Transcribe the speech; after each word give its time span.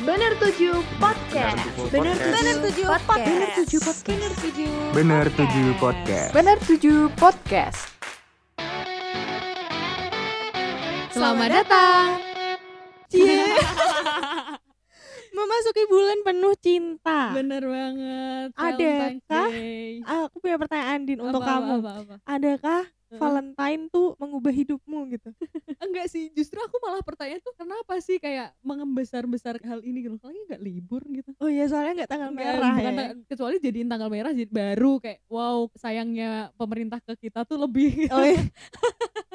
Bener 0.00 0.32
Tujuh 0.40 0.80
Podcast. 0.96 1.60
Bener 1.92 2.16
Tujuh 2.16 2.88
Podcast. 2.88 3.28
Bener 3.28 3.48
Tujuh 3.52 3.80
Podcast. 3.84 4.08
Bener 4.08 4.32
Tujuh. 4.32 4.72
Bener 4.96 5.24
tujuh 5.28 5.68
podcast. 5.76 6.30
Bener 6.32 6.56
Tujuh 6.64 7.00
Podcast. 7.20 7.80
Selamat 11.12 11.48
datang. 11.52 12.16
Cie. 13.12 13.44
Memasuki 15.36 15.84
bulan 15.92 16.18
penuh 16.24 16.56
cinta. 16.56 17.36
Bener 17.36 17.60
banget. 17.60 18.48
Adakah. 18.56 19.48
Aku 20.24 20.36
punya 20.40 20.56
pertanyaan 20.56 21.04
Din 21.04 21.20
untuk 21.20 21.44
Apa, 21.44 21.60
kamu. 21.60 21.72
Apa, 21.76 21.76
apa, 21.76 21.90
apa. 22.00 22.14
Adakah 22.24 22.82
Valentine 23.18 23.90
tuh 23.90 24.14
mengubah 24.20 24.52
hidupmu 24.54 25.10
gitu? 25.10 25.30
Enggak 25.84 26.06
sih, 26.06 26.30
justru 26.30 26.60
aku 26.62 26.78
malah 26.78 27.02
pertanyaan 27.02 27.42
tuh 27.42 27.54
kenapa 27.58 27.98
sih 27.98 28.22
kayak 28.22 28.54
mengembesar-besar 28.62 29.58
hal 29.66 29.82
ini 29.82 30.06
gitu. 30.06 30.14
Kayaknya 30.20 30.42
enggak 30.46 30.62
libur 30.62 31.02
gitu. 31.10 31.30
Oh 31.42 31.50
iya 31.50 31.66
soalnya 31.66 32.04
nggak 32.04 32.10
tanggal 32.10 32.30
Nggak, 32.30 32.46
merah 32.46 32.74
bukan 32.76 32.94
ya. 32.94 33.08
kecuali 33.26 33.56
jadiin 33.58 33.88
tanggal 33.90 34.10
merah 34.12 34.30
jadi 34.30 34.50
baru 34.50 34.92
kayak 35.00 35.18
wow 35.26 35.66
sayangnya 35.74 36.52
pemerintah 36.54 37.00
ke 37.02 37.14
kita 37.28 37.42
tuh 37.48 37.58
lebih 37.58 38.06
Oh 38.12 38.22
iya. 38.22 38.38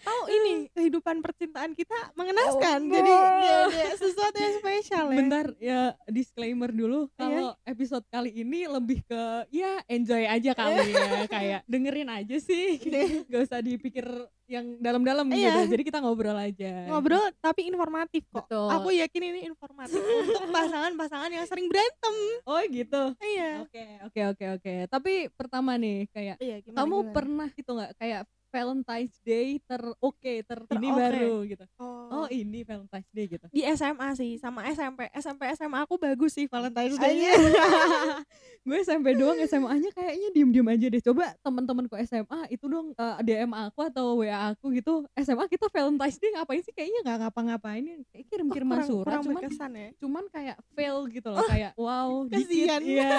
Atau 0.00 0.18
ini 0.28 0.52
kehidupan 0.70 1.18
percintaan 1.18 1.72
kita 1.72 2.12
mengenaskan. 2.12 2.86
Jadi 2.86 3.10
nggak 3.10 3.60
ada 3.68 3.86
sesuatu 3.94 4.36
yang 4.36 4.54
spesial 4.56 5.04
ya. 5.06 5.16
Bentar 5.16 5.46
ya 5.58 5.80
disclaimer 6.06 6.70
dulu 6.70 7.08
Iya. 7.08 7.16
kalau 7.18 7.46
episode 7.62 8.04
kali 8.06 8.30
ini 8.32 8.64
lebih 8.64 9.02
ke 9.02 9.22
ya 9.50 9.82
enjoy 9.86 10.22
aja 10.22 10.50
kali 10.52 10.86
ya 10.88 11.04
kayak 11.30 11.60
dengerin 11.64 12.08
aja 12.08 12.36
sih 12.38 12.78
gak 13.24 13.42
usah 13.42 13.60
dipikir 13.60 14.06
yang 14.44 14.78
dalam-dalam 14.78 15.28
Iya. 15.28 15.52
gitu 15.60 15.76
jadi 15.76 15.82
kita 15.84 15.98
ngobrol 16.00 16.34
aja 16.34 16.88
Ngobrol 16.88 17.20
tapi 17.38 17.68
informatif 17.68 18.24
kok. 18.28 18.46
Betul. 18.46 18.68
Aku 18.70 18.88
yakin 18.90 19.22
ini 19.26 19.40
informatif 19.46 19.98
untuk 20.24 20.44
pasangan-pasangan 20.48 21.30
yang 21.30 21.44
sering 21.44 21.68
berantem. 21.68 22.14
oh 22.42 22.60
gitu 22.64 23.02
Iya. 23.18 23.50
Oke, 23.60 23.84
oke, 24.02 24.20
oke, 24.32 24.44
oke. 24.56 24.74
Tapi 24.88 25.12
pertama 25.30 25.74
nih, 25.74 26.08
kayak 26.08 26.36
Iya, 26.38 26.56
gimana, 26.60 26.78
kamu 26.78 26.96
gimana? 26.96 27.12
pernah 27.12 27.48
gitu 27.50 27.70
nggak 27.72 27.92
kayak 27.94 28.22
Valentine's 28.48 29.16
Day 29.20 29.60
ter 29.60 29.78
oke 29.98 30.16
ter, 30.40 30.58
ini 30.70 30.88
Ter-oke. 30.88 30.96
baru 30.96 31.34
gitu. 31.44 31.64
Oh, 31.76 32.08
Oh, 32.08 32.26
ini 32.28 32.60
Valentine's 32.62 33.10
Day 33.10 33.28
gitu. 33.28 33.46
di 33.48 33.62
SMA 33.68 34.08
sih 34.12 34.36
sama 34.36 34.64
SMP 34.66 35.06
SMP 35.12 35.52
SMA 35.52 35.78
aku 35.80 35.96
bagus 35.96 36.32
sih 36.32 36.46
Valentine's 36.46 36.96
Iya. 36.98 37.34
Gue 38.68 38.84
SMP 38.84 39.16
doang 39.16 39.40
SMA-nya 39.40 39.90
kayaknya 39.90 40.28
diem-diem 40.30 40.68
aja 40.68 40.86
deh. 40.86 41.00
Coba 41.00 41.32
teman-temanku 41.40 41.96
SMA 42.04 42.52
itu 42.52 42.68
dong 42.68 42.92
eh, 42.92 43.16
DM 43.24 43.50
aku 43.50 43.80
atau 43.80 44.20
WA 44.20 44.52
aku 44.52 44.68
gitu. 44.76 45.08
SMA 45.16 45.48
kita 45.48 45.72
Valentine's 45.72 46.20
Day 46.20 46.30
ngapain 46.36 46.60
sih? 46.60 46.72
Kayaknya 46.76 47.00
nggak 47.02 47.18
ngapa-ngapain. 47.24 47.84
Kayak 48.12 48.26
kirim-kiriman 48.28 48.76
kurang, 48.76 48.88
surat 48.88 49.08
kurang 49.08 49.24
cuman 49.24 49.34
berkesan 49.40 49.70
ya 49.72 49.88
cuman 49.98 50.24
kayak 50.28 50.56
fail 50.74 50.96
gitu 51.08 51.28
loh 51.32 51.42
kayak 51.48 51.72
wow 51.74 52.10
dikit 52.30 52.48
kasihan. 52.48 52.80
iya 52.84 53.10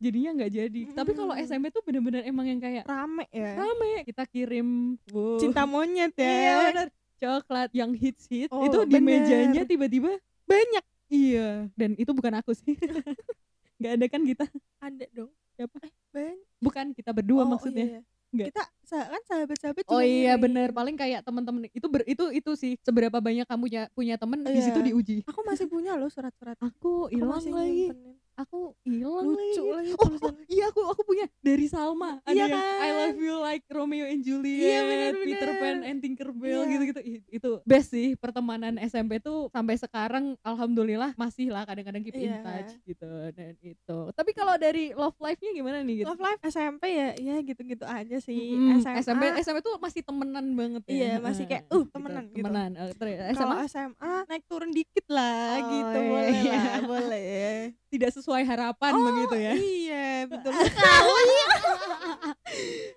jadinya 0.00 0.30
nggak 0.40 0.52
jadi 0.52 0.80
tapi 0.98 1.10
kalau. 1.12 1.34
SMP 1.36 1.64
tuh 1.68 1.82
bener-bener 1.84 2.22
emang 2.24 2.46
yang 2.48 2.60
kayak 2.62 2.84
rame 2.88 3.24
ya 3.28 3.52
rame 3.54 4.02
kita 4.08 4.24
kirim 4.24 4.96
wow. 5.12 5.36
cinta 5.36 5.62
monyet 5.68 6.12
ya 6.16 6.24
iya 6.30 6.54
bener 6.72 6.88
coklat 7.16 7.70
yang 7.72 7.92
hits 7.92 8.24
hit 8.26 8.48
Oh, 8.50 8.64
itu 8.64 8.78
di 8.88 8.96
bener. 8.96 9.22
mejanya 9.22 9.62
tiba-tiba 9.62 10.12
banyak 10.46 10.84
iya 11.12 11.68
dan 11.76 11.92
itu 11.94 12.10
bukan 12.10 12.32
aku 12.40 12.56
sih 12.56 12.74
nggak 13.76 13.92
ada 13.92 14.06
kan 14.08 14.22
kita 14.22 14.44
ada 14.80 15.06
dong 15.10 15.30
Siapa? 15.52 15.76
eh, 16.14 16.36
bukan 16.58 16.92
kita 16.92 17.10
berdua 17.10 17.44
Oh, 17.44 17.48
maksudnya 17.48 17.86
iya, 17.86 17.92
iya. 17.96 18.02
Nggak. 18.26 18.48
kita 18.52 18.62
kan 18.86 19.22
sahabat-sahabat 19.24 19.84
oh 19.88 19.98
iya 19.98 20.34
ngirim. 20.34 20.44
bener 20.44 20.68
paling 20.70 20.94
kayak 20.94 21.22
temen-temen 21.22 21.70
itu 21.70 21.86
ber, 21.86 22.02
itu 22.04 22.24
itu 22.30 22.50
sih 22.54 22.72
seberapa 22.80 23.16
banyak 23.16 23.46
kamu 23.46 23.62
punya 23.62 23.82
punya 23.94 24.14
temen 24.16 24.44
di 24.44 24.60
situ 24.60 24.76
Iya. 24.76 24.86
diuji 24.92 25.16
aku 25.24 25.40
masih 25.42 25.66
punya 25.66 25.96
loh 25.96 26.10
surat-surat 26.10 26.58
aku 26.58 27.08
hilang 27.08 27.40
lagi 27.40 27.88
nyimpenin. 27.88 28.16
Aku 28.36 28.76
hilang 28.84 29.32
lucu 29.32 29.62
lagi. 29.66 29.90
lagi 29.90 29.90
Oh, 29.96 30.08
oh, 30.22 30.32
iya 30.46 30.68
aku 30.68 30.80
aku 30.84 31.02
punya 31.02 31.24
dari 31.40 31.66
Salma. 31.66 32.20
Ada 32.22 32.30
Iya 32.30 32.44
yang 32.44 32.52
kan? 32.52 32.64
I 32.78 32.90
love 32.92 33.18
you 33.18 33.34
like 33.38 33.64
Romeo 33.66 34.04
and 34.04 34.20
Juliet, 34.20 34.60
Iya, 34.62 34.80
bener, 34.82 35.12
Peter 35.18 35.48
bener. 35.48 35.58
Pan 35.58 35.76
and 35.82 35.98
Tinkerbell 35.98 36.60
Iya. 36.60 36.70
gitu-gitu. 36.70 37.00
Itu 37.26 37.50
best 37.64 37.90
sih 37.90 38.12
pertemanan 38.14 38.76
SMP 38.78 39.18
tuh 39.18 39.48
sampai 39.48 39.74
sekarang 39.74 40.36
alhamdulillah 40.42 41.16
masih 41.16 41.48
lah 41.48 41.64
kadang-kadang 41.64 42.04
keep 42.04 42.12
in 42.14 42.28
Iya. 42.30 42.40
touch 42.42 42.72
gitu 42.84 43.08
dan 43.32 43.56
itu. 43.58 43.98
Tapi 44.12 44.30
kalau 44.30 44.54
dari 44.56 44.92
love 44.92 45.16
life-nya 45.16 45.50
gimana 45.52 45.80
nih 45.80 46.04
gitu? 46.04 46.06
Love 46.06 46.20
life 46.20 46.40
SMP 46.44 46.82
ya 46.90 47.08
ya 47.16 47.36
gitu-gitu 47.40 47.84
aja 47.84 48.16
sih. 48.18 48.52
Mm, 48.52 48.84
SMA, 48.84 49.00
SMP 49.00 49.22
SMP 49.40 49.58
tuh 49.60 49.78
masih 49.78 50.02
temenan 50.02 50.46
banget 50.52 50.82
ya. 50.86 50.92
Iya, 50.92 51.12
masih 51.18 51.44
kayak, 51.46 51.64
uh, 51.68 51.84
temenan 51.88 52.24
gitu. 52.28 52.44
temenan. 52.44 52.70
Ter- 52.92 53.32
kalau 53.32 53.56
SMA 53.56 53.64
SMA 53.66 54.14
naik 54.26 54.44
turun 54.44 54.70
dikit 54.70 55.06
lah 55.08 55.56
Oh, 55.56 55.68
gitu 55.70 55.98
iya, 55.98 56.10
boleh 56.10 56.40
lah 56.44 56.78
boleh. 56.84 57.50
Tidak 57.96 58.10
sesuai 58.10 58.25
harapan 58.34 58.92
Oh, 58.92 59.04
begitu 59.04 59.36
ya. 59.36 59.52
iya 59.54 60.06
betul. 60.26 60.50
Sekali 60.66 61.34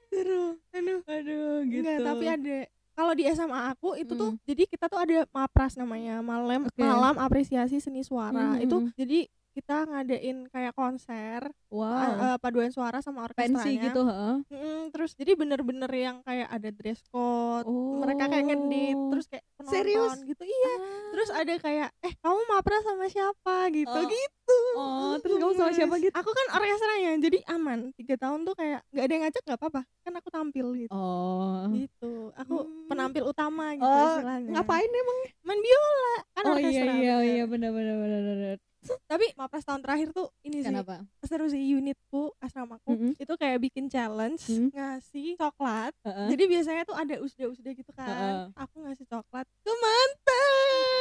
aduh. 0.09 0.50
Aduh 0.73 1.00
aduh 1.06 1.56
gitu. 1.67 1.84
Enggak, 1.84 1.97
tapi 2.01 2.25
ada 2.25 2.57
kalau 2.94 3.13
di 3.16 3.23
SMA 3.31 3.62
aku 3.72 3.95
itu 3.95 4.12
tuh 4.12 4.35
Hmm. 4.35 4.44
jadi 4.44 4.63
kita 4.68 4.85
tuh 4.88 5.00
ada 5.00 5.23
mapras 5.31 5.79
namanya 5.79 6.19
malam 6.19 6.68
Oke. 6.68 6.79
malam 6.79 7.16
apresiasi 7.16 7.79
seni 7.79 8.03
suara. 8.03 8.56
Hmm, 8.56 8.63
itu 8.63 8.75
hmm, 8.75 8.85
hmm. 8.91 8.95
jadi 8.97 9.19
kita 9.59 9.83
ngadain 9.83 10.37
kayak 10.47 10.71
konser 10.71 11.41
wow 11.67 12.15
eh, 12.25 12.37
paduan 12.37 12.69
suara 12.69 12.99
sama 12.99 13.23
orkestranya 13.23 13.59
pensi 13.59 13.71
gitu 13.77 14.01
heeh. 14.01 14.35
Mm, 14.47 14.81
terus 14.89 15.11
jadi 15.13 15.35
bener-bener 15.35 15.91
yang 15.91 16.17
kayak 16.21 16.47
ada 16.47 16.69
dress 16.69 17.03
code 17.05 17.67
mereka 17.99 18.25
kayak 18.25 18.45
ngedit 18.47 18.95
Oh. 18.95 19.11
terus 19.11 19.25
kayak 19.27 19.43
penonton 19.53 19.75
Serius? 19.75 20.13
gitu 20.23 20.43
iya 20.43 20.73
terus 21.09 21.29
ada 21.29 21.53
kayak 21.55 21.89
eh 21.99 22.13
kamu 22.17 22.39
mapras 22.47 22.81
sama 22.81 23.05
siapa 23.05 23.55
gitu 23.69 23.91
Oh. 23.91 24.07
gitu 24.07 24.57
Oh, 24.71 25.13
terus 25.19 25.37
kamu 25.37 25.53
sama 25.53 25.71
siapa 25.71 25.95
gitu? 25.99 26.09
aku 26.11 26.29
kan 26.29 26.47
orkestranya 26.55 27.11
jadi 27.19 27.37
aman 27.49 27.79
tiga 27.93 28.15
tahun 28.15 28.43
tuh 28.43 28.55
kayak 28.55 28.81
nggak 28.87 29.03
ada 29.03 29.11
yang 29.11 29.23
ngajak 29.23 29.43
nggak 29.43 29.59
apa-apa 29.59 29.81
kan 29.99 30.13
aku 30.15 30.29
tampil 30.29 30.67
gitu 30.73 30.89
Oh. 30.89 31.67
gitu 31.69 32.13
aku 32.33 32.55
Hmm. 32.59 32.87
penampil 32.87 33.23
utama 33.25 33.75
gitu 33.75 33.85
Oh, 33.85 34.07
istilahnya 34.15 34.49
Ngapain 34.51 34.89
emang? 34.89 35.17
main 35.43 35.59
biola 35.59 36.13
kan 36.31 36.43
oh 36.43 36.53
orkestra 36.55 36.81
iya 36.87 36.95
iya 36.95 37.13
bener. 37.13 37.29
iya 37.29 37.43
benar 37.45 37.71
benar 37.73 37.97
benar. 38.23 38.57
Tapi 39.06 39.25
mapras 39.34 39.62
tahun 39.62 39.81
terakhir 39.81 40.09
tuh 40.09 40.31
ini 40.41 40.59
sih 40.59 40.72
Kenapa? 40.72 41.03
seru 41.22 41.45
sih 41.45 41.59
unitku 41.69 42.31
asramaku 42.38 42.90
Mm-mm. 42.90 43.12
itu 43.16 43.34
kayak 43.35 43.59
bikin 43.59 43.85
challenge 43.85 44.41
Hmm. 44.45 44.72
ngasih 44.72 45.35
coklat 45.35 45.91
Heeh. 46.01 46.28
jadi 46.31 46.44
biasanya 46.47 46.84
tuh 46.84 46.95
ada 46.95 47.16
usda-usda 47.18 47.69
gitu 47.72 47.91
kan 47.91 48.07
Heeh. 48.07 48.44
aku 48.56 48.75
ngasih 48.81 49.06
coklat 49.06 49.45
ke 49.59 49.73
mantan 49.73 50.48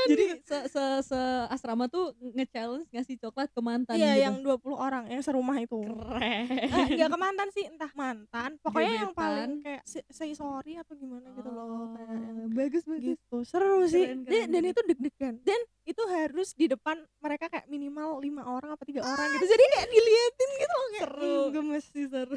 Jadi 0.08 0.24
se 0.40 0.58
se 0.66 0.84
se 1.04 1.20
asrama 1.46 1.84
tuh 1.86 2.10
nge-challenge 2.18 2.88
ngasih 2.88 3.16
coklat 3.18 3.48
ke 3.48 3.60
mantan 3.60 3.94
iya 3.94 4.12
gitu. 4.12 4.24
yang 4.24 4.36
20 4.40 4.72
orang 4.74 5.04
yang 5.06 5.20
serumah 5.20 5.58
itu 5.58 5.76
keren. 5.78 6.46
eh, 6.50 6.86
enggak 6.90 7.08
ke 7.08 7.18
mantan 7.18 7.48
sih 7.50 7.64
entah 7.64 7.92
mantan 7.92 8.50
pokoknya 8.58 8.92
yang 8.98 9.10
Gebetan. 9.10 9.20
paling 9.20 9.52
kayak 9.60 9.82
say, 9.84 10.32
sorry 10.32 10.74
atau 10.74 10.94
gimana 10.94 11.28
gitu 11.30 11.48
loh 11.48 11.92
kayak 11.92 12.08
yang 12.08 12.36
Oh, 12.38 12.48
bagus 12.50 12.82
bagus. 12.82 13.04
gitu 13.10 13.36
seru 13.42 13.84
sih 13.84 14.04
Keren, 14.04 14.18
Dan- 14.18 14.26
keren, 14.26 14.46
dan 14.46 14.58
keren. 14.58 14.70
itu 14.70 14.80
deg-degan 14.86 15.34
dan 15.42 15.60
itu 15.84 16.02
harus 16.06 16.48
di 16.52 16.66
depan 16.66 16.96
mereka 17.18 17.48
kayak 17.48 17.64
minimal 17.66 18.18
lima 18.18 18.44
orang 18.46 18.70
apa 18.70 18.82
tiga 18.82 19.00
orang 19.02 19.24
gitu 19.30 19.44
jadi 19.46 19.64
kayak 19.70 19.88
diliatin 19.88 20.50
gitu 20.54 20.74
loh 20.74 20.86
kayak 20.88 21.02
Seru. 21.02 21.24
"Hmm, 21.38 21.48
gemes 21.50 21.84
sih 21.86 22.06
seru. 22.06 22.36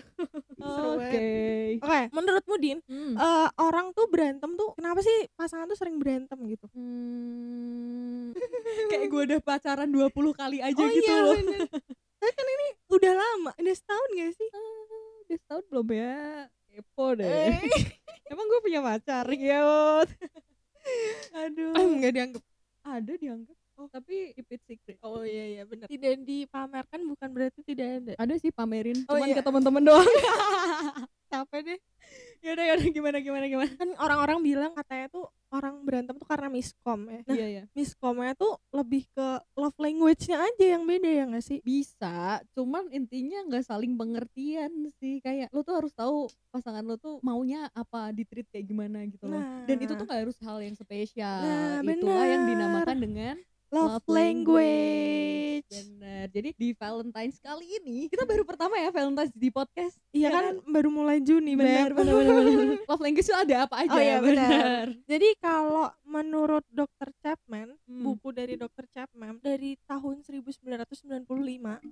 Oke. 0.57 1.27
oke 1.77 1.99
menurutmu 2.11 2.55
din 2.57 2.77
Hmm. 2.85 3.13
eh, 3.13 3.49
orang 3.57 3.91
tuh 3.91 4.07
berantem 4.07 4.51
tuh 4.53 4.71
kenapa 4.73 4.99
sih 4.99 5.17
pasangan 5.33 5.65
tuh 5.65 5.75
sering 5.75 5.97
berantem 5.97 6.39
gitu 6.45 6.65
Hmm. 6.71 7.60
Kayak 8.87 9.07
gue 9.07 9.21
udah 9.27 9.39
pacaran 9.39 9.89
20 9.89 10.11
kali 10.33 10.57
aja 10.59 10.77
oh 10.77 10.87
gitu 10.87 11.03
iya 11.03 11.17
loh. 11.21 11.35
bener 11.35 11.67
tapi 12.21 12.31
kan 12.31 12.45
ini 12.45 12.67
udah 12.87 13.13
lama 13.13 13.51
udah 13.55 13.73
setahun 13.73 14.09
gak 14.13 14.31
sih 14.35 14.49
Udah 15.21 15.37
setahun 15.37 15.63
belum 15.67 15.87
ya? 15.89 16.19
Kepo 16.71 17.05
deh. 17.15 17.27
Eh, 17.27 17.57
Emang 18.31 18.45
gue 18.45 18.59
punya 18.61 18.79
pacar 18.79 19.25
ya? 19.27 19.59
Aduh. 21.37 21.73
nggak 21.97 22.11
dianggap 22.11 22.43
ada 22.81 23.13
dianggap. 23.13 23.55
Oh, 23.75 23.87
tapi 23.87 24.29
keep 24.31 24.45
it 24.47 24.61
secret. 24.63 24.97
oh 25.01 25.25
iya 25.25 25.45
iya 25.51 25.63
benar 25.65 25.89
tidak 25.89 26.21
dipamerkan 26.21 27.01
bukan 27.01 27.29
berarti 27.33 27.65
tidak 27.65 27.87
ada 27.97 28.13
Ada 28.15 28.33
sih 28.37 28.53
pamerin, 28.53 28.93
Oh, 29.09 29.17
cuman 29.17 29.27
iya. 29.27 29.35
ke 29.35 29.43
teman-teman 29.43 29.81
doang. 29.81 30.05
capek 31.31 31.61
deh 31.63 31.79
yaudah 32.45 32.65
yaudah 32.65 32.87
gimana 32.91 33.17
gimana 33.21 33.45
gimana. 33.47 33.71
kan 33.77 33.89
orang-orang 34.01 34.41
bilang 34.41 34.71
katanya 34.73 35.07
tuh 35.13 35.29
orang 35.53 35.79
berantem 35.85 36.17
tuh 36.17 36.25
karena 36.25 36.49
miskom 36.49 37.05
ya 37.07 37.19
nah 37.23 37.35
iya 37.37 37.47
iya. 37.47 37.63
miskomnya 37.77 38.33
tuh 38.33 38.57
lebih 38.73 39.05
ke 39.13 39.27
love 39.55 39.77
language-nya 39.77 40.41
aja 40.41 40.65
yang 40.75 40.83
beda 40.83 41.09
ya 41.11 41.23
gak 41.29 41.45
sih 41.45 41.61
Bisa, 41.61 42.41
cuman 42.57 42.89
intinya 42.89 43.45
nggak 43.45 43.63
saling 43.63 43.93
pengertian 43.93 44.89
sih. 44.97 45.21
Kayak 45.21 45.53
lo 45.53 45.61
tuh 45.61 45.77
harus 45.77 45.93
tahu 45.93 46.25
pasangan 46.49 46.81
lo 46.81 46.97
tuh 46.97 47.21
maunya 47.21 47.69
apa, 47.71 48.09
di 48.09 48.25
treat 48.25 48.49
kayak 48.49 48.65
gimana 48.65 49.05
gitu 49.05 49.29
loh. 49.29 49.39
Dan 49.69 49.77
itu 49.77 49.93
tuh 49.93 50.03
Nah. 50.03 50.09
gak 50.09 50.21
harus 50.25 50.37
hal 50.41 50.57
yang 50.59 50.75
spesial. 50.75 51.39
Nah, 51.45 51.85
Itulah 51.85 52.25
yang 52.27 52.43
dinamakan 52.49 52.97
dengan 52.97 53.35
love, 53.71 54.03
language. 54.09 55.69
Bener. 55.71 56.27
Jadi 56.27 56.49
di 56.59 56.69
Valentine's 56.75 57.39
kali 57.39 57.65
ini 57.79 58.11
kita 58.11 58.27
baru 58.27 58.43
pertama 58.43 58.75
ya 58.75 58.91
Valentine's 58.91 59.31
di 59.31 59.47
podcast. 59.47 59.95
Iya 60.11 60.27
Ya 60.27 60.29
kan 60.35 60.45
baru 60.67 60.89
mulai 60.91 61.20
Juni, 61.21 61.53
Bener, 61.53 61.89
Beb. 61.89 61.97
bener, 61.97 62.13
bener, 62.15 62.35
bener. 62.35 62.77
Love 62.89 63.01
language 63.01 63.23
itu 63.23 63.35
ada 63.35 63.55
apa 63.63 63.75
aja? 63.79 63.91
Oh 63.91 63.99
iya, 63.99 64.17
benar. 64.17 64.49
bener. 64.49 64.85
Jadi 65.05 65.29
kalau 65.37 65.85
menurut 66.03 66.65
Dr. 66.67 67.09
Chapman, 67.17 67.77
Hmm. 67.83 68.03
buku 68.05 68.31
dari 68.31 68.55
Dr. 68.55 68.87
Chapman 68.87 69.37
dari 69.37 69.75
tahun 69.83 70.23
1995 70.23 71.27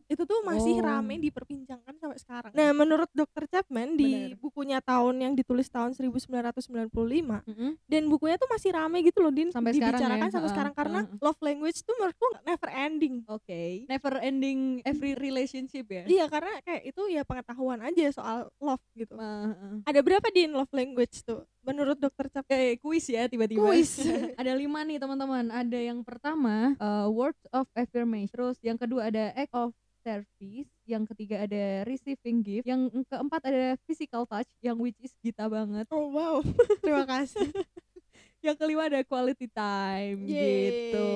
itu 0.08 0.24
tuh 0.24 0.40
masih 0.42 0.76
Oh. 0.76 0.86
rame 0.86 1.20
diperbincangkan 1.20 1.94
sampai 1.94 2.18
sekarang. 2.18 2.52
Nah, 2.52 2.72
menurut 2.72 3.10
Dr. 3.12 3.46
Chapman 3.46 3.94
di 3.94 4.32
Benar. 4.32 4.40
bukunya 4.40 4.80
tahun 4.80 5.16
yang 5.20 5.34
ditulis 5.34 5.68
tahun 5.68 5.92
1995 5.92 7.44
Mm-mm. 7.44 7.76
dan 7.86 8.04
bukunya 8.08 8.36
tuh 8.36 8.48
masih 8.48 8.72
rame 8.72 9.02
gitu 9.02 9.20
loh 9.20 9.30
Din 9.30 9.50
Sampai 9.50 9.72
sekarang 9.72 10.00
dibicarakan 10.00 10.20
ya, 10.22 10.30
sampai 10.30 10.40
heeh, 10.42 10.54
sekarang 10.54 10.74
karena 10.74 11.00
heeh. 11.04 11.20
love 11.20 11.42
language 11.42 11.80
tuh 11.82 11.96
menurutku 11.96 12.28
never 12.44 12.70
ending. 12.72 13.16
Oke. 13.28 13.64
Never 13.86 14.14
ending 14.20 14.60
every 14.84 15.14
relationship 15.14 15.86
ya. 15.86 16.04
Iya, 16.06 16.26
karena 16.28 16.54
kayak 16.62 16.84
itu 16.86 17.02
ya 17.10 17.22
pengetahuan 17.22 17.80
aja 17.82 18.06
soal 18.10 18.38
love 18.58 18.82
gitu. 18.94 19.19
Uh, 19.20 19.52
uh. 19.52 19.76
Ada 19.84 20.00
berapa 20.00 20.28
Din 20.32 20.56
love 20.56 20.72
language 20.72 21.20
tuh 21.28 21.44
menurut 21.68 22.00
Dr. 22.00 22.32
Chapman? 22.32 22.56
Eh, 22.56 22.80
kuis 22.80 23.04
ya 23.12 23.28
tiba-tiba. 23.28 23.68
Kuis. 23.68 24.00
ada 24.40 24.52
lima 24.56 24.80
nih 24.88 24.96
teman-teman. 24.96 25.52
Ada 25.52 25.80
yang 25.92 26.00
pertama 26.08 26.80
uh, 26.80 27.12
words 27.12 27.44
of 27.52 27.68
affirmation. 27.76 28.32
Terus 28.32 28.56
yang 28.64 28.80
kedua 28.80 29.12
ada 29.12 29.36
act 29.36 29.52
of 29.52 29.76
service. 30.00 30.72
Yang 30.88 31.04
ketiga 31.14 31.44
ada 31.44 31.84
receiving 31.84 32.40
gift. 32.40 32.66
Yang 32.66 33.04
keempat 33.12 33.42
ada 33.44 33.76
physical 33.84 34.24
touch. 34.24 34.48
Yang 34.64 34.78
which 34.80 35.00
is 35.04 35.12
Gita 35.20 35.52
banget. 35.52 35.86
Oh 35.92 36.08
wow, 36.16 36.40
terima 36.82 37.04
kasih. 37.04 37.52
Yang 38.40 38.56
kelima 38.56 38.88
ada 38.88 39.04
quality 39.04 39.52
time 39.52 40.24
Yeay. 40.24 40.56
gitu. 40.72 41.12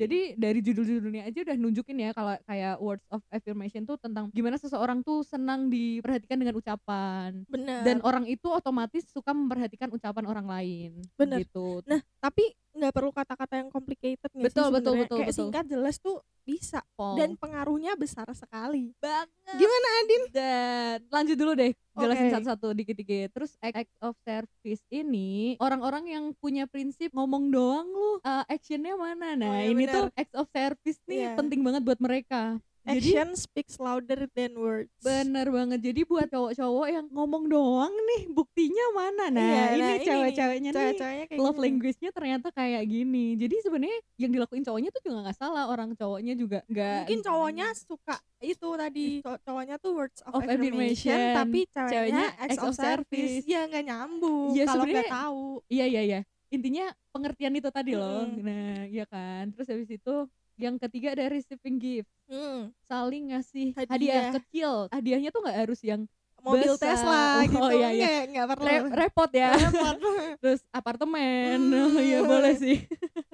Jadi 0.00 0.20
dari 0.40 0.60
judul-judulnya 0.64 1.28
aja 1.28 1.38
udah 1.44 1.56
nunjukin 1.60 2.00
ya 2.00 2.10
kalau 2.16 2.32
kayak 2.48 2.80
words 2.80 3.04
of 3.12 3.20
affirmation 3.28 3.84
tuh 3.84 4.00
tentang 4.00 4.32
gimana 4.32 4.56
seseorang 4.56 5.04
tuh 5.04 5.20
senang 5.20 5.68
diperhatikan 5.68 6.40
dengan 6.40 6.56
ucapan. 6.56 7.44
Benar. 7.44 7.84
Dan 7.84 8.00
orang 8.00 8.24
itu 8.24 8.48
otomatis 8.48 9.04
suka 9.12 9.36
memperhatikan 9.36 9.92
ucapan 9.92 10.24
orang 10.24 10.46
lain. 10.48 10.90
Bener. 11.20 11.44
Gitu. 11.44 11.84
Nah, 11.84 12.00
tapi 12.24 12.56
nggak 12.80 12.90
perlu 12.90 13.10
kata-kata 13.10 13.54
yang 13.56 13.68
complicated 13.68 14.26
sih 14.26 14.40
Betul, 14.40 14.72
betul, 14.72 14.94
betul, 14.98 15.18
Kayak 15.18 15.28
betul. 15.28 15.38
singkat 15.44 15.64
jelas 15.68 15.96
tuh 15.96 16.16
bisa 16.40 16.80
Pol. 16.96 17.14
dan 17.14 17.36
pengaruhnya 17.36 17.94
besar 17.94 18.26
sekali. 18.32 18.90
banget. 18.98 19.28
Gimana 19.54 19.86
Adin? 20.00 20.22
Dan 20.32 20.96
lanjut 21.06 21.36
dulu 21.36 21.52
deh, 21.52 21.70
jelasin 21.94 22.26
Oke. 22.26 22.34
satu-satu 22.34 22.66
dikit-dikit. 22.72 23.28
Terus 23.30 23.52
act, 23.60 23.76
act 23.78 23.94
of 24.00 24.16
service 24.20 24.82
ini 24.88 25.54
orang-orang 25.58 26.08
yang 26.08 26.24
punya 26.34 26.64
prinsip 26.64 27.12
ngomong 27.12 27.50
doang 27.50 27.86
lu, 27.86 28.18
uh, 28.18 28.42
actionnya 28.46 28.96
mana? 28.96 29.36
Nah, 29.36 29.60
iya, 29.60 29.68
ini 29.68 29.84
benar. 29.84 29.94
tuh 29.94 30.04
act 30.16 30.34
of 30.34 30.46
service 30.48 30.98
nih 31.04 31.18
Iya. 31.22 31.30
penting 31.36 31.60
banget 31.60 31.82
buat 31.84 32.00
mereka. 32.00 32.56
Jadi 32.80 33.12
Action 33.12 33.28
speaks 33.36 33.76
louder 33.76 34.24
than 34.30 34.56
words. 34.56 34.88
bener 34.98 35.46
banget. 35.46 35.84
Jadi 35.84 36.00
buat 36.02 36.26
cowok-cowok 36.26 36.86
yang 36.88 37.06
ngomong 37.08 37.44
doang 37.44 37.92
nih, 37.92 38.22
buktinya 38.26 38.86
mana? 38.90 39.24
Nah, 39.28 39.44
Iya, 39.44 39.62
ini 39.70 39.80
nah, 39.82 39.96
cewek-ceweknya 40.00 40.70
nih. 40.70 40.76
Cewek-ceweknya 40.80 41.24
kayak 41.28 41.38
Love 41.38 41.60
language-nya 41.60 42.10
ternyata 42.10 42.48
kayak 42.48 42.82
gini. 42.84 43.36
Jadi 43.36 43.54
sebenarnya 43.60 43.98
yang 44.16 44.32
dilakuin 44.32 44.64
cowoknya 44.64 44.90
tuh 44.90 45.02
juga 45.04 45.16
nggak 45.22 45.36
salah, 45.36 45.64
orang 45.66 45.92
cowoknya 45.92 46.32
juga 46.34 46.64
nggak 46.66 46.96
Mungkin 47.04 47.20
cowoknya 47.20 47.66
suka 47.76 48.16
itu 48.40 48.68
tadi 48.72 49.06
cow- 49.20 49.40
cowoknya 49.44 49.76
tuh 49.76 49.92
words 49.92 50.20
of, 50.24 50.32
Of 50.32 50.40
affirmation, 50.42 50.72
affirmation. 51.12 51.18
tapi 51.36 51.60
ceweknya 51.68 51.92
Ceweknya 51.92 52.26
acts 52.40 52.58
of 52.58 52.74
service. 52.74 53.44
Ya 53.44 53.60
nggak 53.68 53.84
nyambung 53.84 54.56
Iya, 54.56 54.64
kalau 54.64 54.84
nggak 54.88 55.12
tahu. 55.12 55.44
Iya 55.68 55.84
iya 55.84 56.02
iya. 56.02 56.20
Intinya 56.48 56.84
pengertian 57.12 57.54
itu 57.54 57.68
tadi 57.68 57.92
loh. 57.92 58.24
Nah, 58.26 58.88
iya 58.88 59.04
kan. 59.04 59.52
Terus 59.52 59.68
habis 59.68 59.86
itu 59.86 60.14
yang 60.62 60.74
ketiga 60.78 61.12
ada 61.12 61.26
receiving 61.26 61.76
gift. 61.76 62.08
Hmm, 62.26 62.70
Saling 62.82 63.30
ngasih 63.30 63.66
hadiah, 63.74 63.90
Hadiah. 63.90 64.30
kecil. 64.36 64.70
Hadiahnya 64.88 65.28
tuh 65.28 65.40
nggak 65.40 65.58
harus 65.58 65.80
yang 65.80 66.00
mobil 66.40 66.72
Besar. 66.72 66.94
Tesla 66.96 67.20
Oh, 67.36 67.42
gitu. 67.42 67.68
iya, 67.74 67.88
iya. 67.90 68.06
Nggak, 68.24 68.26
nggak 68.30 68.46
perlu. 68.54 68.66
re- 68.66 68.92
repot 68.98 69.30
ya. 69.30 69.48
Repot. 69.52 69.94
Terus 70.40 70.60
apartemen. 70.70 71.56
Hmm. 71.58 71.90
Oh, 71.90 71.98
iya 71.98 72.18
boleh 72.22 72.54
sih. 72.54 72.76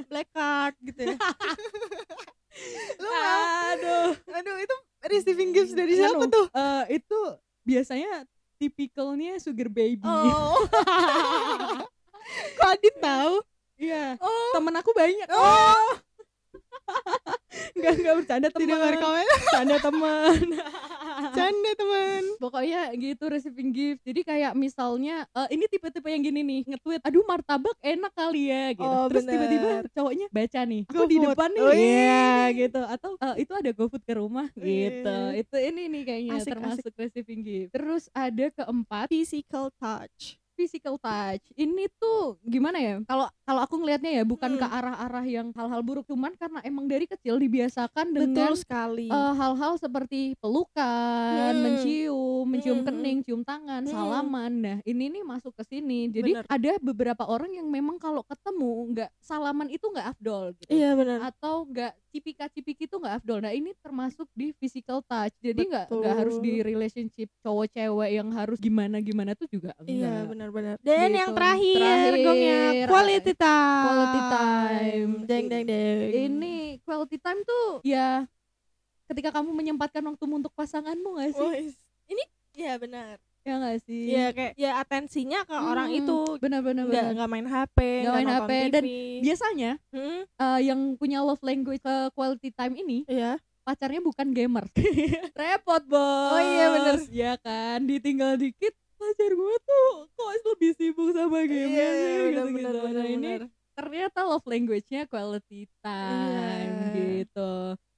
Black 0.06 0.28
card 0.30 0.74
gitu 0.80 1.00
ya. 1.04 1.16
Lu 2.96 3.06
mau 3.06 3.22
Aduh. 3.70 4.10
Aduh 4.32 4.56
itu 4.56 4.74
receiving 5.04 5.52
gifts 5.52 5.70
dari 5.70 5.94
siapa 5.94 6.18
Anu, 6.18 6.26
tuh? 6.26 6.46
eh, 6.48 6.82
itu 6.96 7.18
biasanya 7.62 8.24
tipikalnya 8.56 9.36
sugar 9.36 9.68
baby. 9.68 10.00
Oh. 10.02 10.56
Kok 12.56 12.66
Adit 12.66 12.96
tahu? 12.96 13.34
Iya. 13.76 14.16
Oh. 14.18 14.50
Temen 14.50 14.74
aku 14.74 14.90
banyak. 14.90 15.28
Oh. 15.28 16.00
Enggak 17.76 17.94
enggak 17.94 18.14
bercanda 18.16 18.48
teman. 18.48 18.62
Tidak 18.62 18.78
berkomen. 18.80 19.26
Bercanda 19.36 19.76
teman. 19.78 20.40
Canda 21.36 21.72
teman. 21.74 22.22
pokoknya 22.38 22.92
gitu 22.94 23.24
receiving 23.26 23.70
gift 23.70 24.00
jadi 24.02 24.20
kayak 24.22 24.52
misalnya 24.54 25.24
eh, 25.30 25.48
ini 25.50 25.64
tipe-tipe 25.66 26.04
yang 26.04 26.20
gini 26.20 26.40
nih 26.40 26.60
nge-tweet 26.66 27.00
aduh 27.02 27.24
martabak 27.24 27.72
enak 27.80 28.12
kali 28.12 28.48
ya 28.48 28.72
gitu 28.72 28.84
Oh, 28.86 29.08
terus 29.08 29.24
tiba-tiba 29.24 29.84
cowoknya 29.90 30.26
baca 30.30 30.60
nih 30.62 30.82
aku 30.84 31.02
di 31.02 31.16
GoFood. 31.16 31.28
depan 31.30 31.48
nih 31.50 31.62
Oh, 31.62 31.72
iya 31.72 32.28
gitu 32.52 32.80
atau 32.82 33.10
eh, 33.16 33.36
itu 33.38 33.52
ada 33.54 33.70
GoFood 33.70 34.02
ke 34.02 34.14
rumah 34.14 34.48
gitu 34.52 35.08
Iya. 35.08 35.40
itu 35.40 35.56
ini 35.58 35.82
nih 35.88 36.02
kayaknya 36.04 36.34
Asik, 36.36 36.50
termasuk 36.52 36.92
receiving 36.94 37.40
gift 37.42 37.70
terus 37.72 38.04
ada 38.12 38.46
keempat 38.50 39.06
Physical 39.08 39.72
touch. 39.74 40.36
Physical 40.56 40.96
touch 40.96 41.44
ini 41.54 41.86
tuh 41.94 42.40
gimana 42.42 42.80
ya 42.80 42.94
kalau 43.04 43.28
kalau 43.44 43.60
aku 43.62 43.76
ngelihatnya 43.78 44.12
ya 44.16 44.24
bukan 44.24 44.48
Hmm. 44.48 44.58
ke 44.58 44.66
arah-arah 44.66 45.22
yang 45.22 45.52
hal-hal 45.52 45.80
buruk 45.80 46.08
cuman 46.08 46.32
karena 46.34 46.58
emang 46.62 46.88
dari 46.88 47.04
kecil 47.04 47.36
dibiasakan 47.36 48.10
dengan 48.10 48.32
Betul 48.32 48.54
sekali. 48.56 49.06
eh, 49.06 49.32
hal-hal 49.36 49.76
seperti 49.76 50.32
pelukan, 50.40 51.52
Hmm. 51.52 51.62
mencium, 51.62 52.44
mencium 52.46 52.80
Hmm. 52.80 52.86
kening, 52.86 53.18
cium 53.20 53.42
tangan, 53.42 53.82
Hmm. 53.82 53.92
salaman. 53.92 54.52
Nah, 54.56 54.78
ini 54.82 55.04
nih 55.10 55.22
masuk 55.22 55.52
ke 55.52 55.62
sini. 55.62 56.08
Jadi 56.08 56.32
Bener. 56.32 56.46
ada 56.48 56.72
beberapa 56.80 57.22
orang 57.22 57.52
yang 57.52 57.68
memang 57.68 57.96
kalau 57.96 58.22
ketemu 58.22 58.72
nggak 58.90 59.10
salaman 59.18 59.68
itu 59.68 59.84
nggak 59.84 60.08
afdol 60.10 60.56
gitu. 60.56 60.70
Iya 60.70 60.94
benar. 60.94 61.18
Atau 61.22 61.68
nggak 61.68 61.92
cipika-cipiki 62.16 62.88
itu 62.88 62.96
nggak 62.96 63.20
afdol. 63.20 63.44
Nah, 63.44 63.52
ini 63.52 63.76
termasuk 63.76 64.24
di 64.32 64.56
physical 64.56 65.04
touch. 65.04 65.36
Jadi 65.38 65.68
nggak 65.68 65.92
nggak 65.92 66.14
harus 66.16 66.40
di 66.40 66.64
relationship 66.64 67.28
cowok 67.44 67.68
cewek 67.70 68.10
yang 68.16 68.28
harus 68.32 68.56
gimana-gimana 68.56 69.36
tuh 69.36 69.44
juga 69.46 69.76
Iya 69.84 70.08
enggak. 70.08 70.24
benar-benar. 70.32 70.74
Dan 70.80 71.08
Gitu. 71.12 71.20
yang 71.20 71.30
terakhir, 71.36 71.76
Terakhir, 71.76 72.86
quality 72.88 73.32
time. 73.36 73.84
quality 73.84 74.20
time. 74.32 75.10
Deng 75.28 75.44
deng 75.46 75.64
deng. 75.68 76.08
Ini 76.10 76.54
quality 76.82 77.16
time 77.20 77.40
tuh 77.44 77.84
ya 77.84 78.24
ketika 79.06 79.30
kamu 79.30 79.52
menyempatkan 79.52 80.02
waktumu 80.02 80.40
untuk 80.40 80.50
pasanganmu 80.56 81.20
gak 81.20 81.30
sih? 81.36 81.44
Wih, 81.44 81.70
ini 82.08 82.24
ya 82.56 82.80
benar. 82.80 83.20
Ya 83.46 83.54
gak 83.62 83.78
sih? 83.86 84.02
Ya 84.10 84.26
kayak 84.34 84.52
ya 84.58 84.70
atensinya 84.82 85.46
ke 85.46 85.54
orang 85.54 85.94
Hmm, 85.94 85.98
itu 86.02 86.16
benar-benar 86.42 86.82
nggak 86.82 86.98
benar. 86.98 87.14
nggak 87.14 87.30
main 87.30 87.46
HP, 87.46 87.78
Nggak 88.02 88.14
main 88.18 88.26
HP, 88.28 88.50
dan 88.74 88.82
TV. 88.82 88.90
Biasanya 89.22 89.70
Hmm, 89.94 90.20
eh, 90.26 90.60
yang 90.66 90.80
punya 90.98 91.22
love 91.22 91.38
language 91.46 91.78
ke 91.78 91.94
quality 92.10 92.50
time 92.50 92.74
ini 92.74 93.06
iya. 93.06 93.38
pacarnya 93.62 94.02
bukan 94.02 94.34
gamer. 94.34 94.66
Repot, 95.38 95.82
Bos. 95.86 96.34
Oh 96.34 96.42
iya, 96.42 96.66
bener. 96.74 96.94
Ya 97.06 97.32
kan, 97.38 97.86
ditinggal 97.86 98.34
dikit 98.34 98.74
pacar 98.98 99.30
gue 99.30 99.56
tuh 99.62 99.88
kok 100.10 100.28
lebih 100.50 100.72
sibuk 100.74 101.14
sama 101.14 101.46
game 101.46 101.70
Iya, 101.70 101.86
sih 101.92 102.14
benar, 102.18 102.42
gitu-gitu. 102.50 102.78
Nah, 102.90 103.06
ini 103.06 103.30
ternyata 103.76 104.18
love 104.24 104.46
language-nya 104.48 105.06
quality 105.06 105.70
time 105.78 106.72
Iya. 106.90 106.90
gitu. 107.22 107.50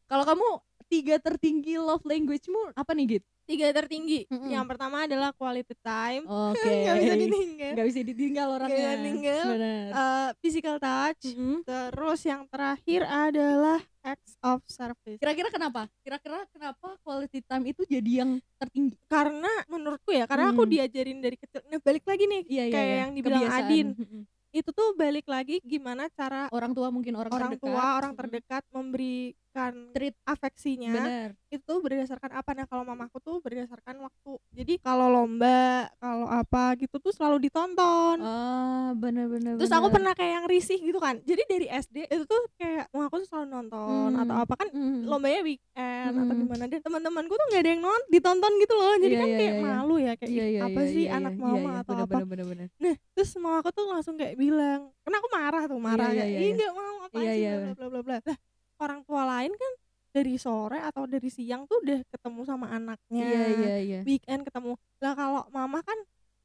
Kalau 0.04 0.24
kamu 0.28 0.48
tiga 0.88 1.16
tertinggi 1.16 1.80
love 1.80 2.04
language-mu 2.04 2.74
apa 2.74 2.92
nih, 2.92 3.16
Git? 3.16 3.24
Tiga 3.48 3.72
tertinggi. 3.72 4.28
Mm-mm. 4.28 4.52
Yang 4.52 4.64
pertama 4.68 5.08
adalah 5.08 5.32
quality 5.32 5.72
time. 5.80 6.22
Oke. 6.22 6.68
Nggak 6.84 6.96
bisa 7.00 7.14
ditinggal. 7.16 7.70
Nggak 7.72 7.86
bisa 7.88 8.00
ditinggal 8.04 8.48
orangnya. 8.52 8.76
bisa 8.76 8.90
ditinggal. 8.94 9.44
Eh, 9.88 10.28
physical 10.38 10.76
touch. 10.76 11.22
Mm-mm. 11.32 11.56
Terus 11.64 12.20
yang 12.22 12.42
terakhir 12.44 13.00
adalah 13.02 13.80
acts 14.04 14.36
of 14.40 14.60
service. 14.64 15.16
Kira-kira 15.16 15.48
kenapa? 15.48 15.88
Kira-kira 16.00 16.44
kenapa 16.48 17.00
quality 17.00 17.40
time 17.40 17.64
itu 17.66 17.82
jadi 17.82 18.10
yang 18.22 18.30
tertinggi? 18.56 19.00
Karena 19.06 19.48
menurutku 19.64 20.12
ya, 20.12 20.28
karena 20.28 20.52
aku 20.52 20.62
Hmm. 20.62 20.72
diajarin 20.74 21.18
dari 21.18 21.36
kecil. 21.36 21.64
Nah, 21.66 21.80
balik 21.80 22.04
lagi 22.04 22.24
nih 22.24 22.42
Iya, 22.44 22.64
iya, 22.64 22.72
kayak 22.72 22.84
iya. 22.86 22.98
yang 23.00 23.10
dibilang 23.12 23.42
Kebiasaan. 23.42 23.64
Adin. 23.64 23.88
Mm-mm. 23.96 24.22
Itu 24.48 24.72
tuh 24.72 24.96
balik 24.96 25.24
lagi 25.24 25.60
gimana 25.60 26.08
cara 26.10 26.48
Orang 26.48 26.72
tua 26.72 26.88
mungkin 26.88 27.12
orang, 27.14 27.28
orang 27.28 27.52
terdekat. 27.52 27.68
tua, 27.68 27.84
orang 27.96 28.12
terdekat 28.12 28.62
memberikan 28.72 29.47
memberikan 29.58 29.74
Treat. 29.90 30.14
afeksinya 30.24 30.92
bener 30.94 31.28
itu 31.48 31.72
berdasarkan 31.80 32.30
apa 32.34 32.50
nah 32.52 32.66
kalau 32.66 32.84
mamaku 32.84 33.18
tuh 33.18 33.36
berdasarkan 33.40 33.96
waktu 33.98 34.32
jadi 34.52 34.74
kalau 34.78 35.08
lomba 35.08 35.88
kalau 35.96 36.28
apa 36.28 36.76
gitu 36.76 37.00
tuh 37.00 37.10
selalu 37.10 37.42
ditonton 37.42 38.20
oh 38.20 38.88
bener 38.94 39.26
bener 39.26 39.56
terus 39.56 39.72
aku 39.72 39.88
pernah 39.88 40.12
kayak 40.12 40.32
yang 40.34 40.46
risih 40.46 40.78
gitu 40.78 40.98
kan 40.98 41.18
jadi 41.22 41.42
dari 41.44 41.66
SD 41.66 42.06
itu 42.06 42.24
tuh 42.24 42.42
kayak 42.54 42.86
wah 42.90 43.08
aku 43.08 43.18
tuh 43.18 43.28
selalu 43.28 43.46
nonton 43.50 43.80
Hmm. 44.08 44.20
atau 44.20 44.36
apa 44.36 44.54
kan 44.54 44.68
Mm. 44.68 45.06
lombanya 45.06 45.40
weekend 45.40 46.12
atau 46.14 46.28
Hmm. 46.28 46.42
gimana 46.44 46.64
dan 46.66 46.80
teman-temanku 46.80 47.32
tuh 47.32 47.46
nggak 47.48 47.62
ada 47.62 47.70
yang 47.70 47.82
nonton 47.82 48.08
ditonton 48.08 48.52
gitu 48.58 48.74
loh 48.74 48.94
jadi 48.94 49.08
Iya, 49.08 49.18
kan 49.18 49.28
iya, 49.28 49.38
kayak 49.38 49.54
iya. 49.54 49.62
malu 49.64 49.96
ya 49.96 50.12
kayak 50.14 50.30
"Ih, 50.30 50.36
iya, 50.36 50.60
apa 50.62 50.80
iya, 50.80 50.90
sih 50.90 51.04
iya, 51.04 51.16
anak 51.16 51.32
iya, 51.32 51.40
mama 51.40 51.56
iya, 51.58 51.80
atau 51.80 51.92
bener, 51.94 52.04
apa 52.04 52.12
bener, 52.14 52.28
bener, 52.28 52.46
bener. 52.46 52.68
nah 52.76 52.94
terus 53.12 53.30
mama 53.34 53.56
aku 53.58 53.70
tuh 53.72 53.84
langsung 53.88 54.14
kayak 54.14 54.36
bilang 54.36 54.80
karena 55.00 55.16
aku 55.16 55.28
marah 55.30 55.64
tuh 55.64 55.80
marah 55.80 56.08
Iya, 56.08 56.14
kayak 56.14 56.28
iya, 56.28 56.38
ih 56.38 56.44
iya. 56.44 56.54
nggak 56.54 56.72
mau 56.74 56.94
apa 57.00 57.16
Iya, 57.16 57.32
sih 57.32 57.40
iya, 57.40 57.52
bla 57.56 57.72
bla 57.72 57.88
bla 57.88 58.00
bla 58.02 58.16
lah 58.20 58.38
orang 58.78 59.00
tua 59.02 59.22
lain 59.28 59.52
kan 59.52 59.72
dari 60.08 60.34
sore 60.36 60.80
atau 60.80 61.04
dari 61.04 61.28
siang 61.28 61.62
tuh 61.64 61.78
udah 61.78 62.00
ketemu 62.08 62.40
sama 62.42 62.66
anaknya 62.68 63.26
iya 63.28 63.44
iya 63.46 63.74
iya 63.78 64.00
weekend 64.02 64.42
ketemu 64.42 64.72
lah 64.98 65.12
kalau 65.12 65.42
mama 65.48 65.78
kan 65.80 65.98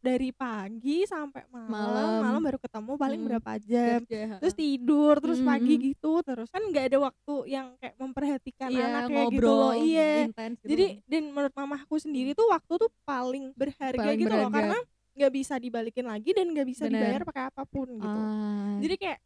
dari 0.03 0.35
pagi 0.35 1.07
sampai 1.07 1.47
malam 1.47 1.71
Malam. 1.71 2.19
malam, 2.19 2.41
baru 2.43 2.59
ketemu 2.59 2.91
paling 2.99 3.21
Mm. 3.23 3.27
berapa 3.31 3.51
jam 3.55 3.99
Kerja, 4.03 4.35
terus 4.35 4.51
tidur 4.53 5.15
terus 5.15 5.39
Mm, 5.39 5.47
pagi 5.47 5.73
mm. 5.73 5.83
gitu 5.87 6.11
terus 6.19 6.49
kan 6.51 6.59
nggak 6.59 6.85
ada 6.91 6.97
waktu 6.99 7.35
yang 7.47 7.67
kayak 7.79 7.95
memperhatikan 7.95 8.67
iya, 8.67 8.83
anak 8.83 9.01
kayak 9.07 9.31
gitu 9.31 9.47
ngobrol 9.47 9.55
loh 9.63 9.73
iya 9.79 10.27
intens 10.27 10.59
gitu. 10.59 10.69
jadi 10.69 10.85
dan 11.07 11.23
menurut 11.31 11.55
mamaku 11.55 11.95
sendiri 11.97 12.35
tuh 12.35 12.51
waktu 12.51 12.73
tuh 12.75 12.91
paling 13.01 13.55
berharga 13.55 13.95
Paling 13.95 14.19
gitu 14.19 14.27
loh 14.27 14.37
berharga. 14.43 14.57
karena 14.59 14.77
nggak 15.13 15.31
bisa 15.31 15.53
dibalikin 15.55 16.05
lagi 16.05 16.29
dan 16.35 16.45
nggak 16.51 16.67
bisa 16.67 16.83
Bener. 16.83 16.99
dibayar 16.99 17.21
pakai 17.23 17.43
apa 17.47 17.63
pun 17.63 17.87
gitu 17.95 18.19
Ah, 18.19 18.75
jadi 18.83 18.95
kayak 18.99 19.19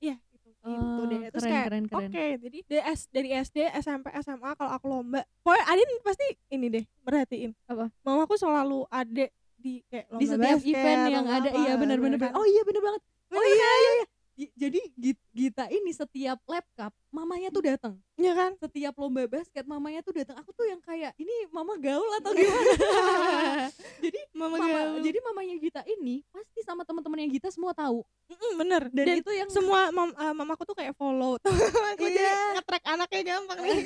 ya 0.00 0.16
gitu 0.62 0.78
gitu 0.78 1.00
Oh, 1.02 1.06
deh 1.06 1.20
terus 1.28 1.42
keren, 1.42 1.50
kayak 1.50 1.66
keren, 1.66 1.84
keren. 1.86 2.10
oke 2.10 2.26
jadi 2.38 2.58
DS, 2.64 3.00
dari 3.10 3.28
SD 3.34 3.56
SMP 3.82 4.06
SMA 4.16 4.50
kalau 4.54 4.70
aku 4.70 4.86
lomba 4.86 5.20
pokoknya 5.42 5.64
Adin 5.66 5.88
pasti 6.00 6.26
ini 6.48 6.66
deh 6.70 6.84
merhatiin. 7.02 7.50
Apa? 7.66 7.90
mamaku 8.00 8.34
selalu 8.36 8.86
ada 8.86 9.26
di 9.56 9.82
kayak 9.86 10.06
lomba 10.06 10.22
di 10.22 10.26
setiap 10.28 10.42
basket 10.54 10.70
event 10.70 11.00
yang 11.08 11.26
ada. 11.26 11.48
Apa, 11.50 11.58
iya 11.58 11.72
benar 11.74 11.98
benar 11.98 12.18
kan? 12.18 12.30
oh 12.34 12.46
iya 12.46 12.62
benar 12.62 12.78
banget. 12.80 13.02
Oh 13.32 13.42
iya 13.42 13.50
iya 13.56 13.90
iya. 13.96 14.04
Gi- 14.04 14.10
jadi 14.34 14.80
Gi- 14.92 15.28
Gita 15.30 15.68
ini 15.68 15.90
setiap 15.90 16.40
lab 16.44 16.64
cup 16.72 16.92
mamanya 17.08 17.48
tuh 17.48 17.62
datang 17.62 17.94
Iya 18.14 18.32
kan? 18.32 18.54
Setiap 18.54 18.94
lomba 18.96 19.26
basket 19.26 19.64
mamanya 19.64 19.98
tuh 19.98 20.14
datang 20.14 20.38
aku 20.38 20.52
tuh 20.52 20.62
yang 20.64 20.78
kayak 20.78 21.10
ini 21.16 21.50
mama 21.50 21.74
gaul 21.74 22.06
atau 22.16 22.30
gimana? 22.30 22.70
Jadi 24.04 24.20
mama, 24.30 24.56
mama 24.56 24.68
gaul. 24.68 25.00
jadi 25.00 25.18
mamanya 25.18 25.54
Gita 25.58 25.82
ini 25.82 26.22
pasti 26.28 26.60
sama 26.62 26.82
teman-temannya 26.82 27.28
Gita 27.30 27.48
semua 27.50 27.72
tahu. 27.72 28.06
Mm, 28.28 28.52
bener. 28.56 28.82
Dan, 28.90 29.06
dan, 29.10 29.16
itu 29.18 29.32
yang 29.32 29.50
semua 29.50 29.90
mam, 29.90 30.10
eh, 30.10 30.34
mamaku 30.34 30.62
tuh 30.64 30.76
kayak 30.76 30.94
follow. 30.94 31.34
Aku 31.96 32.04
jadi 32.04 32.20
Iya. 32.22 32.38
nge-track 32.58 32.84
anaknya 32.86 33.20
gampang 33.26 33.58
nih. 33.58 33.78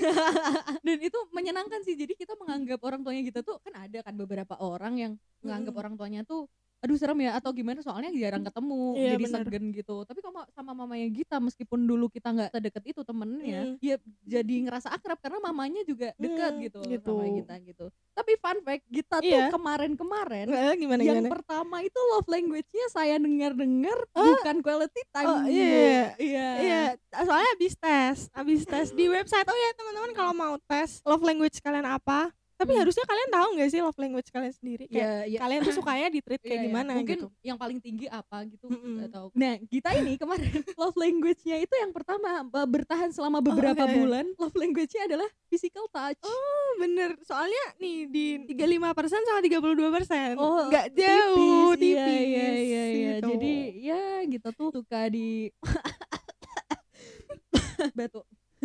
Dan 0.87 0.99
itu 1.01 1.19
menyenangkan 1.33 1.81
sih. 1.83 1.95
Jadi 1.95 2.13
kita 2.13 2.37
menganggap 2.37 2.81
orang 2.83 3.01
tuanya 3.01 3.23
kita 3.25 3.41
tuh 3.41 3.57
kan 3.61 3.73
ada 3.75 3.99
kan 4.05 4.15
beberapa 4.15 4.55
orang 4.59 4.95
yang 4.97 5.13
menganggap 5.41 5.73
Mm. 5.73 5.81
orang 5.81 5.95
tuanya 5.97 6.21
tuh 6.23 6.45
aduh 6.77 6.95
serem 6.95 7.17
ya 7.19 7.35
atau 7.35 7.51
gimana 7.51 7.81
soalnya 7.81 8.13
jarang 8.13 8.45
ketemu 8.45 8.81
Iya, 8.95 9.11
jadi 9.11 9.25
bener. 9.25 9.43
segen 9.43 9.65
gitu 9.73 9.97
tapi 10.05 10.21
kalau 10.21 10.45
sama 10.51 10.73
mamanya 10.73 11.09
Gita 11.09 11.37
meskipun 11.39 11.81
dulu 11.83 12.07
kita 12.07 12.31
nggak 12.31 12.51
sedekat 12.53 12.85
itu 12.85 13.01
temennya 13.01 13.61
Mm. 13.67 13.77
ya 13.81 13.97
jadi 14.23 14.55
ngerasa 14.63 14.89
akrab 14.91 15.17
karena 15.17 15.41
mamanya 15.41 15.81
juga 15.83 16.13
dekat 16.17 16.53
Mm, 16.53 16.63
gitu, 16.63 16.81
gitu. 16.85 17.11
sama 17.11 17.27
Gita 17.33 17.55
gitu 17.61 17.85
tapi 18.13 18.33
fun 18.37 18.59
fact 18.61 18.85
Gita 18.87 19.17
tuh 19.19 19.27
Iya. 19.27 19.49
kemarin-kemarin 19.49 20.47
Eh, 20.47 20.75
gimana 20.77 21.01
yang 21.01 21.19
gimana 21.19 21.33
pertama 21.33 21.77
itu 21.81 22.01
love 22.13 22.29
language-nya 22.29 22.87
saya 22.89 23.17
dengar-dengar 23.17 23.99
Oh. 24.13 24.25
bukan 24.35 24.57
quality 24.61 25.03
time 25.11 25.27
Oh, 25.27 25.41
iya. 25.43 26.13
iya 26.17 26.49
Iya, 26.57 26.81
soalnya 27.17 27.51
habis 27.53 27.75
tes, 27.75 28.17
habis 28.31 28.63
tes 28.63 28.89
di 28.91 29.07
website. 29.07 29.45
Oh 29.45 29.55
ya 29.55 29.71
teman-teman 29.75 30.13
kalau 30.13 30.33
mau 30.33 30.55
tes 30.63 31.01
love 31.03 31.21
language 31.21 31.59
kalian 31.59 31.85
apa? 31.85 32.31
Tapi 32.57 32.69
Hmm. 32.69 32.81
harusnya 32.81 33.05
kalian 33.05 33.31
tahu 33.31 33.53
nggak 33.53 33.69
sih 33.69 33.79
love 33.79 33.97
language 33.97 34.29
kalian 34.29 34.51
sendiri? 34.51 34.85
Kayak 34.87 34.97
Iya, 34.97 35.25
iya. 35.29 35.39
kalian 35.39 35.61
tuh 35.61 35.75
sukanya 35.75 36.09
di 36.09 36.19
treat 36.19 36.39
kayak 36.39 36.51
Iya, 36.51 36.59
iya. 36.59 36.67
gimana 36.67 36.91
mungkin 36.95 37.15
gitu? 37.15 37.27
yang 37.41 37.55
paling 37.55 37.79
tinggi 37.79 38.07
apa 38.07 38.43
gitu 38.45 38.67
Mm-mm. 38.67 38.95
nggak 38.97 39.11
tahu 39.11 39.27
nah 39.33 39.55
kita 39.63 39.89
ini 39.95 40.15
kemarin 40.15 40.49
love 40.81 40.95
language-nya 40.95 41.57
itu 41.59 41.75
yang 41.75 41.91
pertama 41.91 42.43
eh, 42.43 42.67
bertahan 42.67 43.11
selama 43.11 43.39
beberapa 43.39 43.79
oke. 43.79 43.93
bulan 43.95 44.25
love 44.35 44.55
language-nya 44.55 45.05
adalah 45.05 45.27
physical 45.47 45.87
touch 45.87 46.19
Oh 46.23 46.69
bener, 46.77 47.15
soalnya 47.23 47.63
nih 47.77 48.07
di 48.07 48.25
35% 48.49 49.23
sama 49.23 49.39
32% 49.39 50.35
Oh, 50.37 50.67
nggak 50.67 50.87
jauh, 50.93 51.73
tipis, 51.73 51.77
tipis, 51.77 51.93
iya 51.93 52.05
iya 52.17 52.47
iya, 52.57 52.57
iya. 52.57 52.85
gitu. 53.15 53.27
jadi 53.31 53.55
ya 53.79 54.01
kita 54.27 54.49
tuh 54.51 54.69
suka 54.73 55.07
di 55.07 55.47
batu 57.95 58.25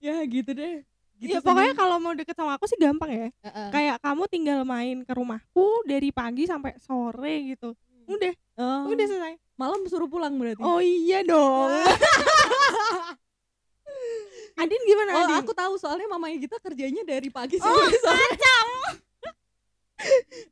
ya 0.00 0.24
gitu 0.24 0.50
deh 0.50 0.82
gitu 1.26 1.34
ya 1.34 1.40
pokoknya 1.40 1.74
kalau 1.74 1.96
mau 1.96 2.12
deket 2.12 2.32
sama 2.32 2.52
aku 2.54 2.64
sih 2.64 2.76
gampang 2.76 3.10
ya. 3.10 3.28
Heeh. 3.42 3.68
Kayak 3.70 3.96
kamu 3.98 4.22
tinggal 4.26 4.60
main 4.62 4.96
ke 5.00 5.12
rumahku 5.12 5.66
dari 5.84 6.08
pagi 6.10 6.44
sampai 6.44 6.76
sore 6.78 7.34
gitu. 7.48 7.72
Udah, 8.04 8.32
Oh, 8.54 8.86
udah 8.86 9.02
selesai. 9.02 9.34
malam 9.54 9.80
suruh 9.84 10.06
pulang 10.06 10.34
berarti 10.34 10.60
Oh 10.60 10.78
iya 10.78 11.20
dong. 11.22 11.72
Adin 14.54 14.82
gimana 14.84 15.10
Oh, 15.12 15.22
Adin? 15.24 15.36
aku 15.40 15.52
tahu 15.52 15.74
soalnya 15.74 16.06
mamanya 16.06 16.38
kita 16.38 16.56
kerjanya 16.58 17.02
dari 17.02 17.26
pagi 17.28 17.58
Oh, 17.58 17.66
sampai 17.66 17.98
sore. 17.98 18.26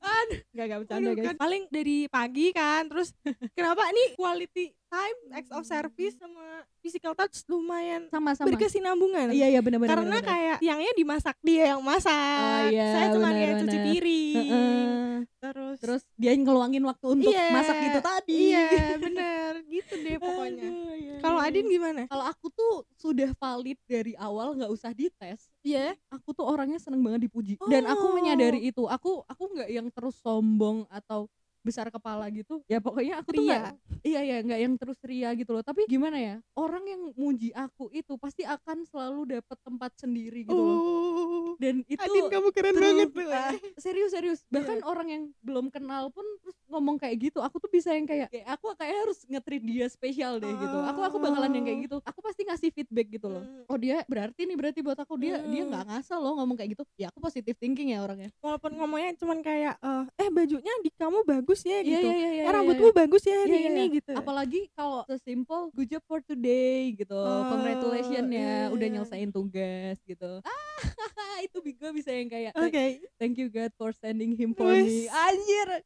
Aduh, 0.02 0.38
gak 0.50 0.64
gak 0.66 0.78
bercanda 0.80 1.02
Aduh, 1.04 1.14
guys. 1.14 1.26
kan 1.28 1.36
paling 1.36 1.62
dari 1.68 2.08
pagi 2.08 2.46
kan 2.50 2.88
terus 2.88 3.12
kenapa 3.52 3.84
nih 3.86 4.16
quality 4.16 4.72
time 4.92 5.18
acts 5.32 5.48
of 5.48 5.64
service 5.64 6.14
sama 6.14 6.44
physical 6.78 7.12
touch 7.12 7.40
lumayan 7.46 8.04
Sama-sama. 8.06 8.44
berkesinambungan 8.46 9.32
Iya 9.32 9.46
iya 9.48 9.60
benar-benar. 9.60 9.96
karena 9.96 10.18
kayak 10.20 10.56
siangnya 10.60 10.92
dimasak 10.92 11.36
dia 11.40 11.72
yang 11.72 11.80
masak 11.80 12.12
Oh, 12.12 12.60
iya, 12.68 12.86
saya 12.92 13.06
cuma 13.10 13.26
benar, 13.26 13.40
kayak 13.40 13.54
cuci 13.58 13.72
benar. 13.72 13.86
piring 13.88 14.88
terus 15.34 15.76
Terus 15.80 16.02
dia 16.14 16.32
ngeluangin 16.32 16.84
waktu 16.84 17.06
untuk 17.10 17.32
Iya, 17.32 17.48
masak 17.50 17.76
gitu 17.80 17.98
tadi. 18.00 18.36
iya 18.46 18.68
bener 19.02 19.50
gitu 19.66 19.94
deh 19.96 20.16
pokoknya 20.16 20.68
Aduh, 20.68 20.92
iya, 20.94 21.14
kalau 21.18 21.40
iya. 21.40 21.48
Adin 21.48 21.66
gimana 21.66 22.02
kalau 22.06 22.24
aku 22.24 22.46
tuh 22.48 22.74
sudah 22.94 23.30
valid 23.34 23.78
dari 23.84 24.12
awal 24.14 24.54
nggak 24.54 24.70
usah 24.70 24.92
dites. 24.92 25.48
Iya 25.62 25.96
Aku 26.10 26.30
tuh 26.30 26.44
orangnya 26.44 26.76
seneng 26.76 27.00
banget 27.00 27.26
dipuji 27.26 27.56
dan 27.64 27.86
aku 27.86 28.04
Oh. 28.04 28.12
menyadari 28.12 28.60
itu. 28.60 28.84
Aku 28.84 29.24
aku 29.24 29.42
nggak 29.50 29.68
yang 29.68 29.88
terus 29.88 30.18
sombong 30.18 30.84
atau 30.88 31.26
besar 31.62 31.86
kepala 31.88 32.26
gitu 32.28 32.60
ya 32.66 32.78
pokoknya 32.78 33.22
aku 33.22 33.30
tuh 33.32 33.42
Ria. 33.42 33.48
nggak 33.48 33.72
iya 34.02 34.20
ya 34.20 34.36
nggak 34.42 34.60
yang 34.60 34.74
terus 34.74 34.98
ria 35.02 35.30
gitu 35.32 35.50
loh. 35.50 35.62
Tapi 35.62 35.86
gimana 35.86 36.18
ya 36.18 36.36
orang 36.54 36.82
yang 36.84 37.02
muji 37.14 37.54
aku 37.54 37.86
itu 37.90 38.18
pasti 38.18 38.42
akan 38.42 38.82
selalu 38.84 39.38
dapat 39.38 39.58
tempat 39.62 39.90
sendiri 39.94 40.42
gitu 40.42 40.58
loh. 40.58 40.74
Oh. 40.74 41.50
Dan 41.56 41.86
itu 41.86 42.02
Adin 42.02 42.26
kamu 42.26 42.48
keren 42.50 42.74
true. 42.74 42.82
banget 42.82 43.08
tuh 43.12 43.28
Ah, 43.30 43.54
serius 43.78 44.10
serius. 44.10 44.40
Bahkan 44.50 44.82
orang 44.82 45.06
yang 45.08 45.22
belum 45.40 45.70
kenal 45.70 46.10
pun 46.10 46.26
terus 46.42 46.56
ngomong 46.66 46.98
kayak 46.98 47.30
gitu 47.30 47.38
aku 47.38 47.62
tuh 47.62 47.70
bisa 47.70 47.94
yang 47.94 48.02
kayak 48.02 48.26
kayak 48.26 48.46
aku 48.50 48.74
kayak 48.74 48.96
harus 48.98 49.18
nge-treat 49.28 49.62
dia 49.62 49.86
spesial 49.86 50.42
deh 50.42 50.50
gitu. 50.50 50.78
Aku 50.82 51.00
aku 51.00 51.16
bakalan 51.20 51.52
yang 51.54 51.64
kayak 51.64 51.80
gitu. 51.86 51.96
Aku 52.02 52.18
pasti 52.18 52.42
ngasih 52.42 52.74
feedback 52.74 53.06
gitu 53.08 53.28
loh. 53.28 53.44
Hmm. 53.44 53.70
oh 53.70 53.78
dia 53.78 54.02
berarti 54.04 54.44
nih 54.44 54.56
berarti 54.56 54.80
buat 54.82 54.98
aku 54.98 55.14
dia 55.16 55.38
dia 55.38 55.62
Hmm. 55.62 55.70
nggak 55.70 55.84
ngasal 55.86 56.18
loh 56.18 56.34
ngomong 56.42 56.56
kayak 56.56 56.74
gitu. 56.74 56.82
Ya 56.98 57.06
aku 57.14 57.22
positive 57.22 57.54
thinking 57.54 57.94
ya 57.94 58.02
orangnya. 58.02 58.34
Walaupun 58.42 58.74
ngomongnya 58.74 59.14
cuman 59.14 59.38
kayak 59.38 59.78
eh, 59.78 60.04
eh 60.18 60.28
bajunya 60.28 60.72
di 60.82 60.90
kamu 60.90 61.22
bagus 61.22 61.51
ya 61.60 61.78
gitu 61.80 62.00
iya 62.00 62.14
iya 62.14 62.30
iya 62.30 62.30
eh 62.32 62.42
iya, 62.42 62.50
rambutmu 62.50 62.88
iya. 62.88 62.96
bagus 62.96 63.22
ya 63.22 63.36
hari 63.36 63.50
Iya, 63.50 63.58
iya, 63.58 63.68
ini 63.68 63.82
iya. 63.82 63.94
gitu 63.94 64.12
apalagi 64.14 64.60
kalau 64.72 65.00
sesimpel 65.04 65.60
good 65.70 65.88
job 65.88 66.02
for 66.02 66.18
today 66.20 66.90
gitu 66.92 67.12
Oh, 67.12 67.42
congratulations 67.48 68.26
ya 68.26 68.40
iya, 68.40 68.56
udah 68.68 68.86
iya. 68.86 68.94
nyelesain 68.96 69.28
tugas 69.28 69.96
gitu 70.02 70.30
ah 70.40 70.80
itu 71.44 71.56
gue 71.58 71.90
bisa 71.92 72.10
yang 72.10 72.26
kayak 72.26 72.52
oke 72.52 72.84
thank 73.16 73.36
you 73.36 73.46
God 73.46 73.70
for 73.74 73.92
sending 73.92 74.32
him 74.32 74.52
for 74.52 74.66
Wes. 74.66 74.82
me 74.82 75.06
anjir 75.06 75.68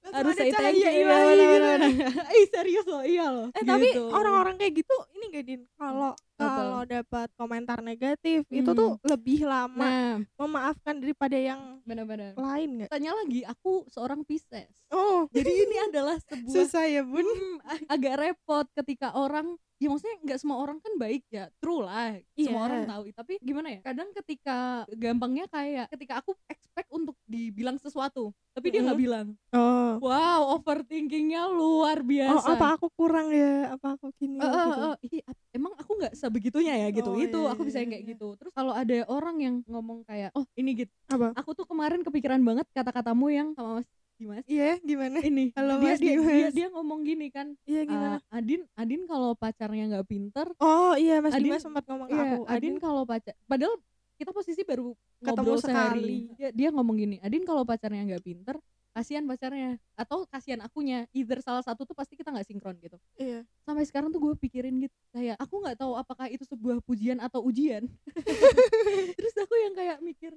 harus 0.00 0.32
ada 0.32 0.40
say 0.40 0.48
thank 0.50 0.74
you 0.74 0.88
iya 0.88 1.04
bener, 1.04 1.28
gitu. 1.28 1.44
bener, 1.44 1.78
bener. 1.92 2.10
Ih 2.32 2.46
serius 2.48 2.86
loh 2.88 3.04
iya 3.04 3.26
loh 3.28 3.48
Eh 3.52 3.62
tapi 3.62 3.92
Gitu. 3.92 4.04
orang-orang 4.08 4.56
kayak 4.56 4.80
gitu 4.80 4.96
ini 5.12 5.24
gak 5.28 5.44
din 5.44 5.60
kalau? 5.76 6.16
Kalau 6.42 6.80
dapat 6.82 7.28
komentar 7.34 7.78
negatif 7.80 8.42
itu 8.48 8.64
Hmm. 8.66 8.78
tuh 8.78 8.90
lebih 9.04 9.40
lama 9.42 9.76
nah 9.82 10.14
memaafkan 10.38 10.96
daripada 10.96 11.34
yang 11.34 11.60
benar-benar 11.82 12.32
lain 12.34 12.68
nggak? 12.78 12.88
tanya 12.88 13.12
lagi 13.14 13.44
aku 13.44 13.84
seorang 13.86 14.22
Pisces 14.22 14.70
Oh 14.88 15.28
jadi 15.36 15.50
ini 15.50 15.76
adalah 15.86 16.16
sebuah 16.18 16.50
susah 16.50 16.84
ya 16.84 17.02
bun. 17.02 17.22
Hmm, 17.22 17.56
ag- 17.62 17.88
agak 17.90 18.14
repot 18.18 18.66
ketika 18.74 19.12
orang 19.12 19.54
ya 19.76 19.88
maksudnya 19.88 20.16
nggak 20.20 20.38
semua 20.38 20.58
orang 20.58 20.76
kan 20.76 20.92
baik 20.94 21.24
ya 21.26 21.48
true 21.56 21.80
lah 21.80 22.12
semua 22.34 22.52
Iya. 22.58 22.66
orang 22.66 22.82
tahu 22.86 23.02
tapi 23.14 23.32
gimana 23.38 23.68
ya 23.70 23.80
kadang 23.82 24.12
ketika 24.14 24.58
gampangnya 24.90 25.48
kayak 25.48 25.88
ketika 25.88 26.20
aku 26.20 26.36
expect 26.46 26.84
untuk 26.90 27.16
dibilang 27.24 27.76
sesuatu 27.76 28.28
tapi 28.50 28.68
dia 28.68 28.82
nggak 28.82 29.00
bilang 29.00 29.32
Oh. 29.50 29.96
wow 29.98 30.52
overthinkingnya 30.54 31.48
luar 31.48 31.98
Oh 31.98 32.04
biasa 32.04 32.48
apa 32.52 32.66
aku 32.76 32.86
kurang 32.92 33.30
ya? 33.30 33.72
Apa 33.72 33.96
aku 33.96 34.12
gini? 34.14 34.36
Eh, 34.36 34.44
eh, 34.44 34.52
gitu. 35.00 35.24
ap- 35.24 35.40
emang 35.50 35.72
aku 35.74 35.92
nggak 35.98 36.14
sebegitunya 36.14 36.74
ya 36.78 36.88
gitu 36.90 37.10
Oh, 37.10 37.18
itu 37.18 37.38
iya, 37.38 37.50
aku 37.50 37.62
bisa 37.66 37.78
iya, 37.78 37.82
yang 37.82 37.90
kayak 37.90 38.04
iya. 38.04 38.10
gitu 38.14 38.26
terus 38.38 38.52
kalau 38.54 38.72
ada 38.72 38.96
orang 39.06 39.36
yang 39.38 39.54
ngomong 39.66 40.06
kayak 40.06 40.30
oh 40.32 40.46
ini 40.54 40.84
gitu 40.84 40.92
Apa? 41.10 41.34
aku 41.34 41.50
tuh 41.52 41.66
kemarin 41.66 42.00
kepikiran 42.00 42.38
banget 42.40 42.66
kata-katamu 42.70 43.26
yang 43.28 43.48
sama 43.58 43.82
Mas 43.82 43.88
Dimas 44.14 44.44
Iya 44.44 44.76
gimana? 44.80 45.18
ini 45.20 45.48
Halo, 45.56 45.80
dia, 45.80 45.90
Mas 45.90 45.98
dia, 45.98 46.14
dia 46.14 46.20
Dimas. 46.20 46.52
dia 46.52 46.66
ngomong 46.70 47.00
gini 47.02 47.26
kan 47.28 47.46
Iya 47.64 47.82
gimana? 47.82 48.16
"Ah, 48.28 48.38
Adin 48.38 48.62
Adin 48.76 49.02
kalau 49.04 49.32
pacarnya 49.34 49.84
nggak 49.90 50.06
pinter 50.06 50.46
oh 50.60 50.94
iya 50.94 51.18
Mas 51.18 51.34
Adin- 51.34 51.50
Dimas 51.50 51.62
sempat 51.64 51.84
ngomong 51.88 52.06
iya 52.08 52.22
tahu, 52.36 52.40
Adin 52.46 52.54
Adin 52.54 52.74
kalau 52.78 53.02
pacar 53.02 53.34
padahal 53.44 53.74
kita 54.16 54.30
posisi 54.30 54.60
baru 54.62 54.92
Ketemu 55.20 55.36
ngobrol 55.36 55.58
sekali. 55.58 55.72
sehari 55.72 56.18
dia, 56.36 56.48
dia 56.52 56.68
ngomong 56.70 56.96
gini 56.96 57.16
Adin 57.20 57.42
kalau 57.42 57.64
pacarnya 57.64 58.06
nggak 58.06 58.22
pinter 58.22 58.56
kasihan 58.92 59.22
pacarnya. 59.22 59.78
Atau 59.94 60.24
kasihan 60.24 60.60
akunya. 60.60 61.06
Either 61.10 61.38
salah 61.38 61.60
satu 61.60 61.82
tuh 61.82 61.92
pasti 61.92 62.14
kita 62.14 62.28
nggak 62.28 62.44
sinkron 62.44 62.76
gitu. 62.76 62.96
Iya. 63.14 63.46
Sampai 63.62 63.84
sekarang 63.84 64.08
tuh 64.08 64.18
gue 64.18 64.34
pikirin 64.36 64.76
gitu 64.78 64.94
kayak 65.10 65.36
aku 65.36 65.54
nggak 65.58 65.76
tahu 65.76 65.92
apakah 65.94 66.26
itu 66.26 66.42
sebuah 66.44 66.80
pujian 66.80 67.18
atau 67.18 67.40
ujian. 67.40 67.86
Terus 69.18 69.34
aku 69.36 69.54
yang 69.56 69.74
kayak 69.74 69.98
mikir 70.00 70.32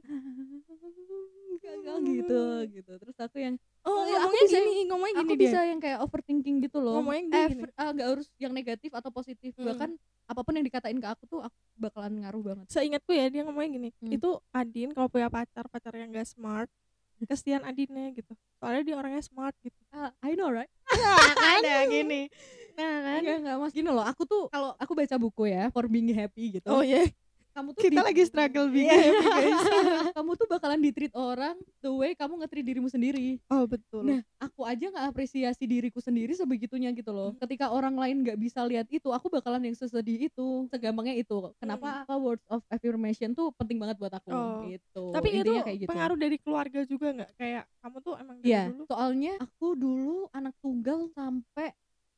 gagal 1.55 1.97
gitu 2.03 2.41
gitu. 2.71 2.91
Terus 2.97 3.17
aku 3.17 3.37
yang 3.37 3.55
oh 3.83 4.03
iya, 4.03 4.19
aku 4.19 4.31
ngomongnya 4.31 4.43
bisa- 4.43 4.59
gini 4.59 4.81
ngomongnya 4.85 5.13
gini 5.13 5.23
aku 5.23 5.33
dia. 5.33 5.43
bisa 5.43 5.59
yang 5.63 5.79
kayak 5.79 5.99
overthinking 6.01 6.55
gitu 6.61 6.77
loh. 6.79 6.99
Ngomongnya 6.99 7.23
eh 7.29 7.47
gini. 7.49 7.61
fr- 7.61 7.75
ah, 7.75 7.89
nggak 7.91 8.07
harus 8.09 8.27
yang 8.37 8.51
negatif 8.51 8.91
atau 8.91 9.09
positif. 9.09 9.51
Mm. 9.55 9.65
bahkan 9.65 9.89
apa 10.23 10.39
pun 10.39 10.53
yang 10.53 10.63
dikatain 10.63 10.97
ke 10.97 11.05
aku 11.05 11.23
tuh 11.27 11.39
aku 11.41 11.55
bakalan 11.75 12.13
ngaruh 12.17 12.43
banget. 12.43 12.65
Seingatku 12.69 13.11
ya 13.11 13.27
dia 13.27 13.41
ngomongnya 13.43 13.69
gini 13.71 13.89
Hmm. 13.97 14.11
itu 14.11 14.29
Adin 14.51 14.89
kalau 14.91 15.07
punya 15.07 15.27
pacar 15.27 15.65
pacar 15.67 15.93
yang 15.93 16.09
gak 16.09 16.25
smart 16.25 16.69
kesian 17.25 17.63
Adinnya 17.63 18.11
gitu. 18.13 18.33
Soalnya 18.59 18.81
dia 18.85 18.95
orangnya 18.99 19.23
smart 19.23 19.55
gitu. 19.63 19.75
Ah, 19.93 20.11
I 20.23 20.35
know 20.35 20.51
right? 20.51 20.69
Ada 21.59 21.87
gini. 21.87 22.27
Nah 22.73 22.93
kan? 23.01 23.19
Enggak, 23.21 23.37
enggak 23.43 23.55
mas. 23.61 23.73
Gini 23.73 23.89
loh 23.89 24.05
aku 24.05 24.23
tuh 24.25 24.49
kalau 24.49 24.73
aku 24.77 24.91
baca 24.97 25.15
buku 25.17 25.43
ya 25.49 25.69
for 25.69 25.85
being 25.87 26.09
happy 26.13 26.59
gitu. 26.59 26.67
Oh 26.69 26.81
iya 26.81 27.07
kamu 27.53 27.69
tuh 27.71 27.81
kita 27.81 27.93
di- 27.95 28.05
lagi 28.05 28.23
struggle 28.23 28.67
being 28.67 28.85
Iya. 28.85 28.97
happy 28.99 29.23
guys 29.23 29.61
kamu 30.17 30.31
tuh 30.33 30.47
bakalan 30.47 30.79
ditreat 30.79 31.13
orang 31.13 31.53
the 31.79 31.89
way 31.89 32.11
kamu 32.11 32.33
nge-treat 32.35 32.65
dirimu 32.65 32.87
sendiri 32.87 33.37
oh 33.47 33.63
betul 33.63 34.01
Nah, 34.03 34.19
aku 34.37 34.61
aja 34.63 34.85
nggak 34.87 35.05
apresiasi 35.07 35.63
diriku 35.63 35.97
sendiri 35.97 36.33
sebegitunya 36.33 36.91
gitu 36.91 37.09
loh. 37.09 37.31
Ketika 37.37 37.69
orang 37.69 37.95
lain 37.95 38.19
nggak 38.19 38.35
bisa 38.35 38.59
lihat 38.61 38.85
itu, 38.87 39.07
aku 39.07 39.29
bakalan 39.29 39.63
yang 39.63 39.71
sesedih 39.73 40.27
itu, 40.27 40.47
segampangnya 40.67 41.15
itu. 41.15 41.31
Kenapa 41.55 42.03
apa 42.03 42.15
words 42.15 42.43
of 42.47 42.59
affirmation 42.67 43.31
tuh 43.31 43.53
penting 43.53 43.77
banget 43.77 43.95
buat 43.95 44.11
aku 44.11 44.29
Oh. 44.29 44.65
gitu. 44.65 45.03
tapi 45.11 45.29
itu 45.31 45.47
Intinya 45.47 45.63
kayak 45.63 45.77
gitu. 45.79 45.89
pengaruh 45.89 46.17
dari 46.17 46.37
keluarga 46.37 46.79
juga 46.83 47.07
nggak 47.13 47.31
kayak 47.33 47.63
kamu 47.79 47.97
tuh 47.99 48.13
emang 48.15 48.35
dari 48.37 48.49
Iya, 48.49 48.61
dulu 48.67 48.83
soalnya 48.85 49.33
aku 49.39 49.67
dulu 49.73 50.17
anak 50.31 50.53
tunggal 50.57 50.99
sampai 51.09 51.67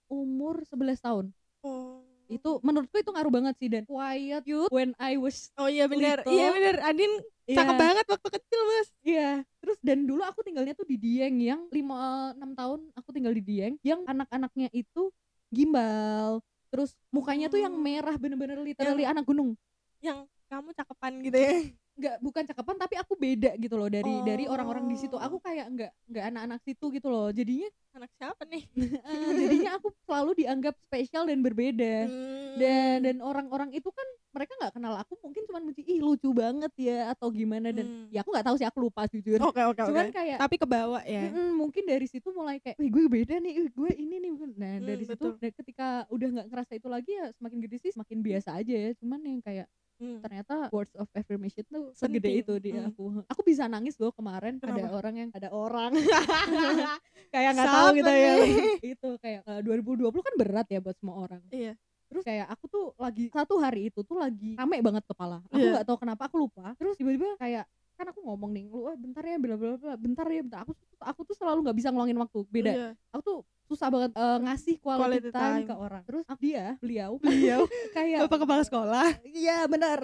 umur 0.08 0.64
11 0.64 0.98
tahun. 1.00 1.26
oh 1.62 2.02
Itu 2.26 2.58
menurutku 2.60 2.98
itu 2.98 3.10
ngaruh 3.10 3.30
banget 3.30 3.56
sih 3.58 3.70
dan 3.70 3.84
quiet 3.86 4.44
youth 4.44 4.72
when 4.74 4.92
I 4.98 5.16
was 5.16 5.54
oh 5.56 5.70
iya 5.70 5.86
benar 5.86 6.26
iya 6.26 6.50
benar 6.52 6.76
Adin 6.86 7.12
cakep 7.46 7.62
Iya. 7.70 7.78
banget 7.78 8.06
waktu 8.10 8.30
kecil 8.34 8.62
mas 8.66 8.88
Iya, 9.06 9.30
terus 9.62 9.78
dan 9.86 10.10
dulu 10.10 10.26
aku 10.26 10.42
tinggalnya 10.42 10.74
tuh 10.74 10.84
di 10.84 10.98
Dieng 10.98 11.38
yang 11.38 11.62
5 11.70 12.34
6 12.34 12.52
tahun 12.58 12.80
aku 12.98 13.10
tinggal 13.14 13.34
di 13.34 13.44
Dieng 13.46 13.74
yang 13.86 14.02
anak-anaknya 14.04 14.74
itu 14.74 15.14
gimbal. 15.50 16.42
Terus 16.74 16.98
mukanya 17.14 17.48
tuh 17.48 17.62
yang 17.62 17.72
Oh. 17.72 17.80
merah 17.80 18.18
bener-bener 18.18 18.58
literally 18.60 19.06
anak 19.06 19.24
gunung. 19.24 19.54
yang 20.02 20.26
kamu 20.46 20.70
cakepan 20.74 21.14
gitu 21.22 21.38
ya 21.38 21.54
Enggak 21.96 22.16
bukan 22.20 22.44
cakapan 22.44 22.76
tapi 22.76 22.96
aku 23.00 23.14
beda 23.16 23.52
gitu 23.56 23.76
loh 23.76 23.88
dari 23.88 24.12
dari 24.22 24.46
orang-orang 24.46 24.84
di 24.86 24.96
situ. 24.96 25.16
Oh. 25.16 25.24
Aku 25.24 25.40
kayak 25.40 25.72
enggak 25.72 25.92
enggak 26.06 26.24
anak-anak 26.28 26.60
situ 26.62 26.86
gitu 26.92 27.08
loh. 27.08 27.32
Jadinya 27.32 27.72
anak 27.96 28.12
siapa 28.20 28.44
nih 28.52 28.64
jadinya 29.40 29.80
aku 29.80 29.88
selalu 30.04 30.32
dianggap 30.36 30.76
spesial 30.84 31.24
dan 31.24 31.40
berbeda. 31.40 31.96
Hmm. 32.06 32.60
Dan 32.60 32.96
dan 33.04 33.18
orang-orang 33.24 33.72
itu 33.72 33.88
kan 33.92 34.04
mereka 34.36 34.52
nggak 34.60 34.76
kenal 34.76 35.00
aku 35.00 35.16
mungkin 35.24 35.48
cuma 35.48 35.64
benci 35.64 35.80
ih 35.88 36.04
lucu 36.04 36.36
banget 36.36 36.72
ya 36.76 37.16
atau 37.16 37.32
gimana 37.32 37.72
dan 37.72 37.88
Hmm. 37.88 38.12
ya 38.12 38.20
aku 38.20 38.36
nggak 38.36 38.48
tahu 38.52 38.56
sih 38.60 38.68
aku 38.68 38.80
lupa 38.84 39.08
jujur. 39.08 39.40
oke 39.40 39.62
oke 39.64 39.80
Cuman 39.88 40.12
oke 40.12 40.16
kayak 40.16 40.38
tapi 40.44 40.56
kebawa 40.60 41.00
ya 41.08 41.32
mungkin 41.56 41.88
dari 41.88 42.04
situ 42.04 42.28
mulai 42.36 42.60
kayak, 42.60 42.76
gue 42.76 43.06
beda 43.08 43.40
nih, 43.40 43.64
wih 43.64 43.72
gue 43.72 43.92
ini 43.96 44.16
nih. 44.20 44.32
Nah 44.60 44.74
Hmm, 44.76 44.84
dari 44.84 45.04
situ, 45.08 45.16
betul. 45.16 45.40
dan 45.40 45.52
ketika 45.56 45.88
udah 46.12 46.28
nggak 46.36 46.48
ngerasa 46.52 46.72
itu 46.76 46.88
lagi 46.92 47.12
ya 47.16 47.32
semakin 47.32 47.58
gede 47.64 47.78
sih 47.80 47.92
semakin 47.96 48.18
biasa 48.20 48.50
aja 48.60 48.76
ya. 48.76 48.92
Cuman 49.00 49.20
yang 49.24 49.40
kayak 49.40 49.68
Hmm. 49.96 50.20
ternyata 50.20 50.68
words 50.70 50.92
of 50.94 51.08
affirmation 51.12 51.64
tuh 51.66 51.96
segede 51.96 52.28
Penting. 52.28 52.44
itu 52.44 52.54
di 52.60 52.70
Hmm. 52.72 52.92
aku. 52.92 53.04
Aku 53.32 53.42
bisa 53.42 53.64
nangis 53.66 53.96
loh 53.96 54.12
kemarin 54.12 54.60
ada 54.60 54.76
Kenapa? 54.76 54.92
orang 54.94 55.14
yang 55.16 55.30
ada 55.32 55.50
orang 55.50 55.92
kayak 57.34 57.50
nggak 57.56 57.68
tahu 57.70 57.88
gitu 57.96 58.12
ya. 58.12 58.34
itu 58.94 59.10
kayak 59.20 59.42
eh, 59.44 59.62
2020 59.64 60.12
kan 60.12 60.34
berat 60.36 60.68
ya 60.68 60.80
buat 60.80 60.96
semua 60.96 61.16
orang. 61.18 61.42
iya 61.50 61.74
Terus 62.06 62.22
kayak 62.22 62.48
aku 62.48 62.66
tuh 62.68 62.86
lagi 62.96 63.26
satu 63.30 63.58
hari 63.58 63.90
itu 63.90 64.00
tuh 64.02 64.16
lagi 64.16 64.54
rame 64.54 64.78
banget 64.80 65.04
kepala. 65.06 65.42
Aku 65.48 65.58
Iya. 65.58 65.72
nggak 65.74 65.86
tahu 65.86 65.98
kenapa 65.98 66.28
aku 66.28 66.38
lupa. 66.38 66.76
Terus 66.76 66.96
tiba-tiba 66.96 67.34
kayak 67.36 67.66
kan 67.96 68.06
aku 68.06 68.20
ngomong 68.22 68.52
nih, 68.52 68.68
lu 68.68 68.92
"Eh, 68.92 68.98
bentar 69.00 69.24
ya, 69.24 69.40
bla 69.40 69.56
bla 69.56 69.74
bla, 69.74 69.96
bentar 69.96 70.28
ya, 70.28 70.44
bentar. 70.44 70.60
Aku 70.62 70.76
tuh- 70.76 70.88
aku 71.02 71.22
tuh 71.24 71.36
selalu 71.36 71.64
nggak 71.64 71.78
bisa 71.80 71.90
ngeluangin 71.90 72.20
waktu. 72.20 72.40
Beda. 72.46 72.72
Iya. 72.72 72.90
Aku 73.10 73.22
tuh 73.24 73.38
susah 73.66 73.90
banget 73.90 74.12
eh, 74.14 74.38
ngasih 74.42 74.76
quality, 74.78 75.02
Quality 75.02 75.32
time, 75.32 75.42
time. 75.58 75.66
ke 75.66 75.74
orang. 75.76 76.04
Terus 76.04 76.24
aku- 76.24 76.42
dia, 76.42 76.66
beliau, 76.78 77.12
beliau 77.24 77.62
kayak 77.96 78.20
bapak 78.26 78.40
kepala 78.42 78.62
sekolah 78.62 79.08
Iya 79.26 79.66
benar. 79.66 80.00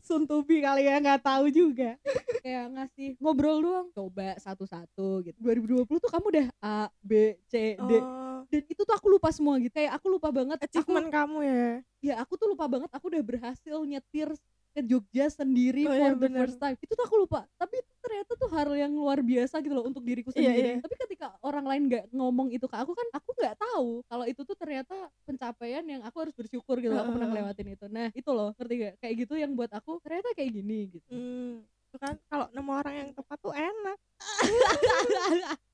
Suntubi 0.00 0.58
kali 0.66 0.84
ya 0.84 0.98
nggak 0.98 1.20
tahu 1.20 1.46
juga. 1.48 1.96
Kayak 2.40 2.64
ngasih 2.72 3.08
ngobrol 3.18 3.58
doang. 3.60 3.86
Coba 3.90 4.36
satu-satu 4.36 5.24
gitu. 5.24 5.38
2020 5.38 5.86
tuh 5.98 6.10
kamu 6.10 6.26
udah 6.30 6.46
A, 6.58 6.76
B, 7.00 7.38
C, 7.46 7.78
D. 7.78 7.92
oh, 7.96 8.42
Dan 8.46 8.62
itu 8.64 8.80
tuh 8.80 8.94
aku 8.94 9.06
lupa 9.08 9.30
semua 9.30 9.56
gitu. 9.56 9.72
Kayak 9.72 9.96
aku 9.96 10.06
lupa 10.10 10.28
banget. 10.28 10.58
Aku, 10.58 10.66
achievement 10.66 11.08
kamu 11.08 11.38
ya 11.40 11.64
ya 12.04 12.20
aku 12.20 12.36
tuh 12.36 12.52
lupa 12.52 12.68
banget 12.68 12.92
aku 12.92 13.08
udah 13.08 13.22
berhasil 13.22 13.76
nyetir 13.80 14.28
ke 14.74 14.80
Jogja 14.82 15.30
sendiri 15.30 15.86
Oh 15.86 15.90
for 15.90 15.96
iya, 15.96 16.12
the 16.12 16.20
bener. 16.20 16.40
first 16.44 16.58
time. 16.58 16.76
Itu 16.76 16.92
tuh 16.92 17.04
aku 17.06 17.16
lupa. 17.16 17.46
Tapi 17.54 17.80
itu 17.80 17.92
ternyata 18.14 18.38
tuh 18.38 18.50
hal 18.54 18.70
yang 18.78 18.94
luar 18.94 19.18
biasa 19.26 19.58
gitu 19.58 19.74
loh 19.74 19.82
untuk 19.90 20.06
diriku 20.06 20.30
Iya, 20.30 20.54
sendiri. 20.54 20.70
iya. 20.70 20.74
Tapi 20.78 20.94
ketika 21.02 21.26
orang 21.42 21.66
lain 21.66 21.82
nggak 21.90 22.04
ngomong 22.14 22.54
itu 22.54 22.62
ke 22.70 22.76
aku 22.78 22.94
kan 22.94 23.06
aku 23.10 23.30
nggak 23.34 23.58
tahu 23.58 23.88
kalau 24.06 24.24
itu 24.30 24.40
tuh 24.46 24.54
ternyata 24.54 24.94
pencapaian 25.26 25.82
yang 25.82 26.06
aku 26.06 26.22
harus 26.22 26.34
bersyukur 26.38 26.78
gitu. 26.78 26.94
loh, 26.94 27.02
Aku 27.02 27.18
pernah 27.18 27.26
ngelewatin 27.34 27.74
itu. 27.74 27.86
Nah, 27.90 28.14
itu 28.14 28.30
loh, 28.30 28.54
ngerti 28.54 28.74
gak? 28.78 28.94
Kayak 29.02 29.14
gitu 29.26 29.34
yang 29.34 29.50
buat 29.58 29.70
aku 29.74 29.98
ternyata 29.98 30.30
kayak 30.38 30.50
gini 30.54 30.78
gitu. 30.94 31.10
hmm. 31.10 31.66
kan 31.94 32.18
kalau 32.26 32.50
nemu 32.50 32.72
orang 32.74 32.94
yang 32.94 33.10
tepat 33.14 33.38
tuh 33.38 33.54
enak 33.54 33.98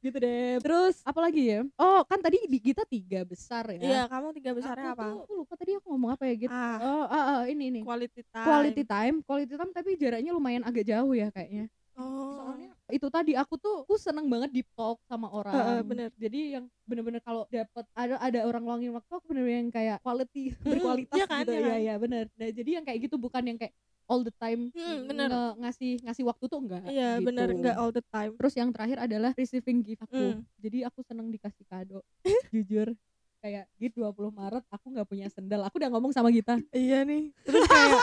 gitu 0.00 0.16
deh. 0.20 0.60
Terus 0.60 1.00
apa 1.02 1.20
lagi 1.20 1.42
ya? 1.48 1.60
Oh, 1.76 2.00
kan 2.04 2.20
tadi 2.20 2.44
di 2.44 2.58
kita 2.60 2.84
tiga 2.84 3.24
besar 3.24 3.64
ya. 3.72 3.80
iya 3.80 4.00
kamu 4.06 4.32
tiga 4.36 4.50
besarnya 4.52 4.92
Aku 4.92 4.96
apa 4.96 5.04
tuh- 5.04 5.22
aku 5.24 5.32
lupa 5.44 5.54
tadi 5.56 5.70
aku 5.76 5.86
ngomong 5.92 6.10
apa 6.14 6.24
ya 6.28 6.34
gitu. 6.36 6.52
ah 6.52 6.76
Oh, 6.80 7.04
ah, 7.08 7.24
ah, 7.24 7.40
ini 7.48 7.72
ini. 7.72 7.80
quality 7.82 8.20
time 8.28 8.44
Quality 8.46 8.82
time, 8.84 9.16
quality 9.24 9.54
time 9.56 9.70
tapi 9.72 9.90
jaraknya 9.96 10.30
lumayan 10.32 10.62
agak 10.62 10.84
jauh 10.84 11.12
ya 11.12 11.28
kayaknya. 11.32 11.66
oh 11.96 12.36
Soalnya 12.36 12.70
itu 12.92 13.06
tadi 13.08 13.32
aku 13.32 13.54
tuh 13.56 13.74
aku 13.88 13.96
seneng 13.96 14.28
banget 14.28 14.50
deep 14.52 14.68
talk 14.76 15.00
sama 15.08 15.32
orang. 15.32 15.54
Heeh, 15.56 15.80
bener. 15.82 16.08
Jadi 16.20 16.40
yang 16.58 16.64
bener-bener 16.84 17.22
kalau 17.24 17.48
dapat 17.48 17.84
ada 17.96 18.20
ada 18.20 18.40
orang 18.44 18.60
luangin 18.60 18.92
waktu 18.92 19.08
aku 19.08 19.24
bener-bener 19.32 19.58
yang 19.64 19.70
kayak 19.72 19.96
quality 20.04 20.52
berkualitas 20.60 21.16
iya 21.16 21.24
kan, 21.24 21.40
gitu. 21.48 21.52
iya 21.56 21.60
Iya 21.60 21.64
kan? 21.72 21.80
iya 21.80 21.94
bener. 21.96 22.24
Nah, 22.36 22.48
jadi 22.52 22.70
yang 22.76 22.84
kayak 22.84 22.98
gitu 23.08 23.16
bukan 23.16 23.42
yang 23.48 23.56
kayak 23.56 23.72
all 24.04 24.20
the 24.20 24.34
time 24.34 24.68
Hmm, 24.70 25.06
bener. 25.06 25.28
nge- 25.28 25.54
ngasih 25.58 25.92
ngasih 26.02 26.24
waktu 26.24 26.44
tuh 26.44 26.58
enggak. 26.58 26.82
iya 26.86 27.16
gitu. 27.16 27.26
bener 27.26 27.48
nggak 27.50 27.76
all 27.76 27.88
the 27.90 28.04
time 28.06 28.32
Terus 28.34 28.54
yang 28.54 28.70
terakhir 28.70 28.98
adalah 29.00 29.30
receiving 29.32 29.80
gift 29.80 30.02
aku. 30.02 30.14
Hmm. 30.14 30.40
Jadi 30.58 30.78
aku 30.82 31.00
seneng 31.00 31.28
dikasih 31.28 31.64
kado. 31.64 32.00
Jujur 32.52 32.92
kayak 33.38 33.68
Git 33.74 33.92
20 33.92 34.08
Maret 34.30 34.64
aku 34.66 34.86
nggak 34.88 35.04
punya 35.04 35.28
sendal. 35.28 35.60
Aku 35.62 35.76
udah 35.76 35.88
ngomong 35.88 36.10
sama 36.10 36.28
Gita. 36.28 36.56
iya 36.74 37.02
nih 37.02 37.28
terus 37.40 37.64
kayak 37.64 38.00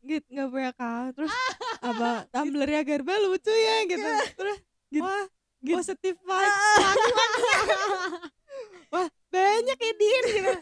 git 0.00 0.22
nggak 0.24 0.48
punya 0.48 0.70
kau 0.70 1.06
terus 1.12 1.34
apa 1.82 2.30
tumblernya 2.30 2.82
Garba 2.82 3.18
lucu 3.20 3.50
ya 3.50 3.76
gitu 3.84 4.10
terus 4.34 4.58
Git. 4.86 5.02
wah 5.02 5.26
Git. 5.58 5.74
positive 5.74 6.14
vibes 6.16 6.56
wah 8.88 9.06
banyak 9.36 9.78
ya 9.78 9.92
Din. 9.96 10.24
Gitu. 10.36 10.52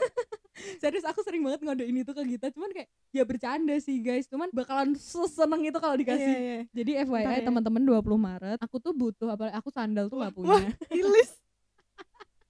Serius 0.78 1.02
aku 1.02 1.18
sering 1.26 1.42
banget 1.42 1.66
ngodein 1.66 1.96
itu 1.98 2.12
ke 2.14 2.22
Gita. 2.22 2.46
Cuman 2.54 2.70
kayak 2.70 2.88
ya 3.10 3.22
bercanda 3.26 3.74
sih 3.82 3.98
guys. 3.98 4.30
Cuman 4.30 4.50
bakalan 4.54 4.94
seseneng 4.94 5.66
itu 5.66 5.78
kalau 5.82 5.98
dikasih. 5.98 6.30
Iya, 6.30 6.38
iya. 6.38 6.60
Jadi 6.70 6.90
Bentar 6.94 7.10
FYI 7.10 7.38
ya. 7.42 7.44
teman-teman 7.46 7.82
20 7.82 8.14
Maret 8.14 8.58
Aku 8.62 8.76
tuh 8.78 8.94
butuh 8.94 9.34
apa 9.34 9.50
Aku 9.58 9.68
sandal 9.74 10.06
tuh 10.06 10.22
gak 10.22 10.34
punya. 10.34 10.70
Ilis 10.94 11.34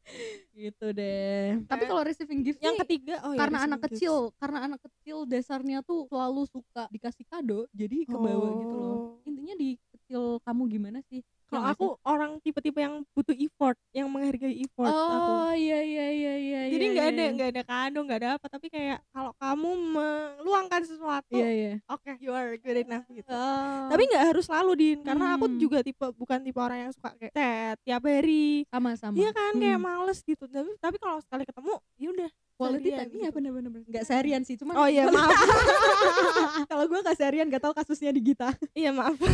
Gitu 0.55 0.87
deh. 0.95 1.65
Tapi 1.65 1.85
kalau 1.89 2.03
receiving 2.05 2.45
gift 2.45 2.61
yang 2.61 2.77
nih, 2.77 2.83
ketiga 2.87 3.15
oh 3.25 3.33
ya, 3.33 3.41
karena 3.41 3.59
anak 3.65 3.81
receiving 3.83 3.97
kecil 3.99 4.15
karena 4.37 4.59
anak 4.69 4.81
kecil 4.85 5.17
dasarnya 5.25 5.79
tuh 5.83 6.07
selalu 6.13 6.43
suka 6.47 6.85
dikasih 6.93 7.25
kado 7.27 7.67
jadi 7.73 8.05
ke 8.07 8.15
bawah 8.15 8.53
gitu 8.63 8.77
loh. 8.77 8.93
Oh. 8.95 9.27
intinya 9.27 9.55
di 9.57 9.81
kecil 9.97 10.39
kamu 10.45 10.63
gimana 10.71 10.99
sih 11.09 11.25
Kalau 11.47 11.65
aku 11.71 11.87
orang 12.03 12.31
tipe-tipe 12.41 12.79
yang 12.79 13.05
butuh 13.15 13.37
effort, 13.37 13.77
yang 13.93 14.09
menghargai 14.11 14.55
effort 14.59 14.91
aku. 14.91 15.33
oh 15.45 15.53
iya 15.55 15.79
iya 15.81 16.07
iya 16.11 16.35
iya 16.37 16.61
Jadi 16.73 16.85
iya, 16.85 16.93
nggak 16.95 17.07
ada 17.13 17.23
iya. 17.23 17.31
nggak 17.37 17.51
ada 17.55 17.63
kado, 17.63 17.99
nggak 18.03 18.19
ada 18.19 18.29
apa, 18.41 18.47
tapi 18.51 18.67
kayak 18.73 18.99
kalau 19.13 19.33
kamu 19.39 19.71
meluangkan 19.95 20.83
sesuatu, 20.83 21.37
iya 21.37 21.49
iya 21.53 21.73
oke, 21.87 22.11
you 22.19 22.33
are 22.35 22.57
good 22.59 22.79
enough 22.81 23.07
gitu. 23.07 23.29
Oh, 23.31 23.87
Tapi 23.93 24.03
nggak 24.09 24.25
harus 24.35 24.45
selalu 24.49 24.73
din, 24.75 24.99
karena 25.05 25.37
aku 25.37 25.47
Hmm. 25.47 25.59
juga 25.61 25.79
tipe 25.85 26.07
bukan 26.17 26.41
tipe 26.43 26.59
orang 26.59 26.89
yang 26.89 26.93
suka 26.97 27.13
kayak 27.21 27.33
chat 27.33 27.77
tiap 27.85 28.03
hari. 28.03 28.67
sama 28.73 28.91
sama 28.99 29.15
Iya 29.15 29.31
kan, 29.31 29.53
kayak 29.61 29.79
Hmm. 29.79 29.87
males 29.87 30.19
gitu. 30.25 30.45
Tapi 30.49 30.71
tapi 30.81 30.97
kalau 30.99 31.19
sekali 31.23 31.45
ketemu, 31.47 31.75
ya 32.01 32.09
udah. 32.11 32.31
Quality 32.55 32.89
time 32.89 33.11
iya 33.13 33.29
gitu. 33.29 33.35
bener-bener 33.35 33.71
nggak 33.83 34.05
seharian 34.05 34.43
sih 34.43 34.55
cuman 34.55 34.75
Oh 34.75 34.87
iya 34.87 35.07
maaf, 35.07 35.31
kalau 36.71 36.85
gue 36.85 36.99
nggak 37.01 37.17
seharian 37.17 37.47
gak 37.47 37.61
tahu 37.61 37.73
kasusnya 37.73 38.11
di 38.11 38.23
Gita 38.23 38.55
iya 38.73 38.91
maaf. 38.91 39.19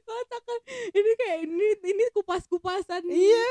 kocak 0.00 0.42
kan 0.42 0.60
ini 0.90 1.10
kayak 1.14 1.38
ini 1.44 1.66
ini 1.84 2.04
kupas 2.10 2.46
kupasan 2.46 3.04
Iya. 3.04 3.48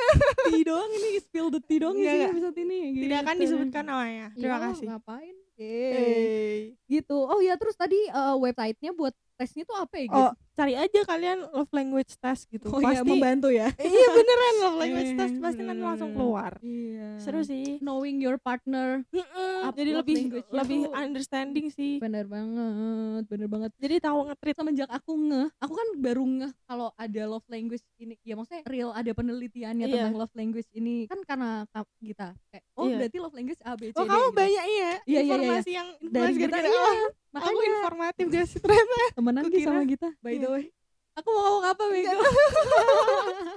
tea 0.47 0.63
doang 0.63 0.89
ini 0.89 1.19
spill 1.19 1.47
the 1.47 1.61
tea 1.61 1.77
doang 1.77 1.93
enggak. 1.95 2.33
episode 2.33 2.57
ini 2.57 2.79
Tidak 2.97 3.17
akan 3.21 3.35
gitu. 3.35 3.43
disebutkan 3.45 3.83
namanya. 3.85 4.25
Terima 4.33 4.57
Ya, 4.57 4.63
kasih. 4.65 4.85
ngapain 4.89 5.35
Hey. 5.57 6.77
gitu 6.85 7.17
oh 7.17 7.37
ya 7.39 7.53
terus 7.55 7.73
tadi 7.73 7.97
eh, 7.99 8.35
websitenya 8.35 8.93
buat 8.93 9.09
tesnya 9.35 9.63
tuh 9.63 9.73
apa 9.75 9.95
ya 9.95 10.05
gitu 10.05 10.17
Oh, 10.19 10.31
cari 10.57 10.73
aja 10.73 10.99
kalian 11.03 11.45
love 11.47 11.69
language 11.69 12.17
test 12.17 12.49
gitu. 12.49 12.65
Oh 12.67 12.81
iya, 12.81 12.97
pasti 12.97 13.05
membantu 13.07 13.47
ya 13.47 13.69
iya 13.93 14.07
beneran 14.09 14.55
love 14.59 14.77
language 14.81 15.13
test 15.13 15.35
pasti 15.37 15.61
nanti 15.61 15.83
langsung 15.83 16.09
Eh, 16.09 16.15
keluar. 16.15 16.51
iya 16.59 17.09
Seru 17.17 17.41
sih. 17.41 17.77
knowing 17.77 18.17
your 18.17 18.37
partner 18.37 19.05
Mm-mm, 19.07 19.61
Up 19.61 19.73
Jadi 19.73 19.91
lebih 19.91 20.15
lebih 20.47 20.79
understanding 20.91 21.69
sih. 21.69 21.97
bener 21.97 22.25
banget 22.25 23.23
bener 23.27 23.47
banget 23.47 23.71
Jadi 23.75 23.95
tahu 23.99 24.17
ngetrit. 24.25 24.55
semenjak 24.55 24.89
aku 24.89 25.13
ngeh 25.23 25.47
aku 25.55 25.73
kan 25.73 25.87
baru 25.95 26.23
ngeh 26.25 26.51
kalau 26.63 26.89
ada 26.91 27.21
love 27.23 27.45
language 27.47 27.85
ini 27.95 28.17
ya 28.19 28.33
maksudnya 28.33 28.65
real 28.65 28.89
ada 28.89 29.11
penelitiannya 29.11 29.85
Iya. 29.85 29.93
tentang 29.95 30.15
love 30.15 30.33
language 30.33 30.65
ini 30.71 31.05
kan 31.05 31.21
karena 31.21 31.49
ka- 31.67 31.85
kita 31.99 32.33
kayak 32.47 32.63
oh 32.73 32.85
Iya. 32.85 32.97
berarti 32.97 33.17
love 33.19 33.35
language 33.35 33.61
A 33.61 33.73
B 33.73 33.81
C 33.87 33.93
Oh, 33.93 34.01
D 34.01 34.07
kamu 34.07 34.17
gitu. 34.23 34.33
banyak 34.35 34.65
iya 34.65 34.65
Iya, 34.65 34.89
iya, 35.05 35.19
iya. 35.19 35.21
informasi 35.21 35.69
yang 35.71 35.87
dari 35.99 36.07
informasi 36.07 36.37
kita 36.39 36.49
gara-gara 36.49 36.73
iya 36.73 36.81
oh, 36.81 37.09
aku 37.37 37.45
makanya 37.53 37.69
informatif 37.77 38.25
guys 38.27 38.51
ternyata. 38.57 38.97
temenan 39.13 39.43
Ki 39.45 39.59
sama 39.61 39.83
kita 39.85 40.09
by 40.17 40.33
the 40.35 40.46
Iya. 40.47 40.53
way 40.55 40.76
aku 41.17 41.27
mau 41.27 41.41
ngomong 41.43 41.65
apa 41.65 41.83
Bego 41.89 42.13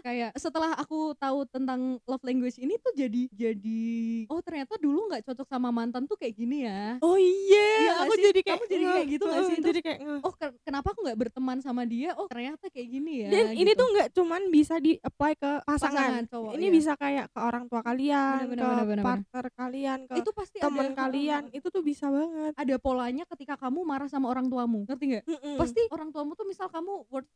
kayak 0.00 0.30
setelah 0.34 0.72
aku 0.74 1.12
tahu 1.14 1.44
tentang 1.46 1.80
love 2.02 2.24
language 2.24 2.56
ini 2.56 2.80
tuh 2.80 2.88
jadi 2.90 3.28
jadi 3.28 3.84
oh 4.26 4.40
ternyata 4.40 4.80
dulu 4.80 5.12
nggak 5.12 5.22
cocok 5.22 5.44
sama 5.44 5.68
mantan 5.68 6.04
tuh 6.04 6.16
kayak 6.16 6.34
gini 6.34 6.64
ya 6.64 6.96
Oh 7.00 7.16
iya, 7.16 7.68
nggak 7.84 7.98
aku 8.02 8.14
sih? 8.14 8.24
jadi 8.24 8.40
kayak 8.40 8.58
Kamu 8.58 8.70
jadi 8.70 8.84
kayak 8.86 9.06
gitu 9.08 9.24
nggak 9.24 9.44
sih? 9.44 9.56
Jadi 9.60 9.80
kayak 9.80 9.98
oh 10.20 10.32
ken- 10.32 10.58
kenapa 10.62 10.88
aku 10.90 11.00
nggak 11.02 11.18
berteman 11.18 11.58
sama 11.60 11.82
dia 11.84 12.10
oh 12.14 12.26
ternyata 12.26 12.66
kayak 12.66 12.88
gini 12.88 13.12
ya 13.22 13.28
Dan 13.30 13.44
ini 13.52 13.70
gitu. 13.70 13.78
tuh 13.78 13.88
nggak 13.90 14.08
cuman 14.10 14.42
bisa 14.48 14.74
di 14.78 14.96
apply 14.98 15.32
ke 15.34 15.52
pasangan. 15.62 16.24
cowok 16.26 16.52
ini 16.54 16.66
iya. 16.66 16.72
bisa 16.72 16.92
kayak 16.94 17.26
ke 17.28 17.38
orang 17.38 17.64
tua 17.66 17.80
kalian, 17.80 18.46
Bener, 18.46 18.50
bener, 18.50 18.56
ke 18.56 18.64
bener, 18.64 18.76
bener, 18.80 18.88
bener. 18.90 19.04
partner 19.04 19.44
kalian, 19.52 19.98
ke 20.02 20.14
itu 20.16 20.30
pasti 20.32 20.56
teman 20.58 20.86
ada 20.86 20.96
kalian, 20.98 21.42
itu 21.50 21.66
tuh 21.68 21.82
bisa 21.82 22.06
banget. 22.08 22.52
ada 22.54 22.74
polanya 22.78 23.24
ketika 23.28 23.54
kamu 23.58 23.80
marah 23.82 24.08
sama 24.08 24.26
orang 24.26 24.46
tuamu 24.46 24.84
ngerti 24.84 25.04
nggak 25.10 25.24
Mm-mm. 25.26 25.56
pasti 25.56 25.80
orang 25.90 26.08
tuamu 26.08 26.32
tuh 26.32 26.46
misal 26.46 26.66
kamu 26.66 27.04
word 27.06 27.26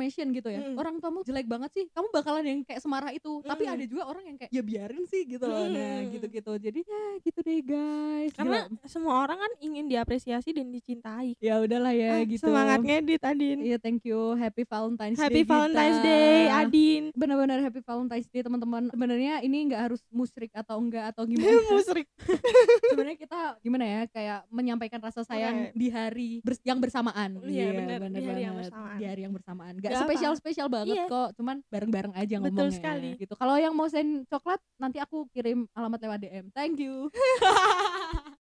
affirmation 0.00 0.30
gitu 0.30 0.48
ya 0.48 0.60
Mm. 0.60 0.76
orang 0.76 0.94
tuamu 0.98 1.20
jelek 1.22 1.46
banget 1.46 1.70
sih 1.72 1.84
kamu 1.88 2.06
bakalan 2.12 2.44
yang 2.44 2.60
kayak 2.62 2.78
semarah 2.78 3.10
itu 3.10 3.42
tapi 3.42 3.64
Mm. 3.64 3.72
ada 3.72 3.84
juga 3.84 4.02
orang 4.06 4.24
yang 4.24 4.36
kayak 4.36 4.50
ya 4.50 4.62
biarin 4.62 5.04
sih 5.04 5.22
gitu 5.24 5.42
loh 5.42 5.66
nah 5.66 5.98
Mm. 5.98 6.10
gitu-gitu 6.12 6.52
jadi 6.56 6.80
ya 6.80 7.02
gitu 7.20 7.38
deh 7.40 7.60
guys 7.60 8.30
karena 8.32 8.58
Gila. 8.64 8.86
semua 8.86 9.14
orang 9.20 9.38
kan 9.38 9.52
ingin 9.60 9.84
diapresiasi 9.86 10.50
dan 10.52 10.70
dicintai. 10.70 11.34
ya 11.38 11.58
udahlah 11.58 11.90
ya 11.90 12.12
Ah, 12.12 12.22
gitu 12.24 12.44
Semangat 12.44 12.78
ngedit 12.80 13.22
Adin. 13.24 13.58
iya 13.60 13.76
thank 13.76 14.04
you 14.04 14.18
happy 14.34 14.62
Valentine's 14.62 15.18
Happy 15.18 15.42
Day 15.42 15.48
Valentine's 15.48 15.98
kita. 15.98 16.06
Day 16.06 16.42
Adin. 16.48 17.02
benar-benar 17.12 17.58
happy 17.60 17.80
Valentine's 17.80 18.28
Day 18.28 18.40
teman-teman 18.40 18.82
sebenarnya 18.88 19.34
ini 19.40 19.58
nggak 19.66 19.82
harus 19.84 20.00
musyrik 20.08 20.54
atau 20.54 20.78
enggak 20.78 21.10
atau 21.10 21.26
gimana 21.50 21.58
Musrik. 21.68 22.06
sebenarnya 22.84 23.18
kita 23.18 23.38
gimana 23.58 23.84
ya 23.84 24.00
kayak 24.06 24.38
menyampaikan 24.48 25.00
rasa 25.00 25.24
sayang 25.24 25.70
Oke. 25.70 25.74
di 25.74 25.88
hari 25.88 26.30
bers- 26.40 26.62
yang 26.62 26.78
bersamaan 26.78 27.40
Iya, 27.40 27.72
bener, 27.72 27.98
bener 28.00 28.20
di 28.20 28.24
hari 28.24 28.42
yang 28.42 28.56
bersamaan. 28.56 28.96
di 28.96 29.04
hari 29.04 29.20
yang 29.22 29.32
bersamaan 29.32 29.74
nggak 29.90 30.04
spesial 30.04 30.32
spesial 30.34 30.68
banget 30.68 30.94
Iya. 30.94 31.06
kok 31.06 31.28
cuman 31.34 31.56
bareng-bareng 31.66 32.12
aja 32.12 32.34
Betul 32.36 32.44
ngomongnya. 32.68 32.72
sekali. 32.72 33.08
gitu. 33.16 33.34
Kalau 33.34 33.54
yang 33.54 33.72
mau 33.72 33.86
send 33.86 34.24
coklat 34.26 34.60
nanti 34.76 34.98
aku 34.98 35.26
kirim 35.28 35.66
alamat 35.72 35.98
lewat 36.00 36.18
DM 36.20 36.46
thank 36.50 36.76
you 36.76 37.08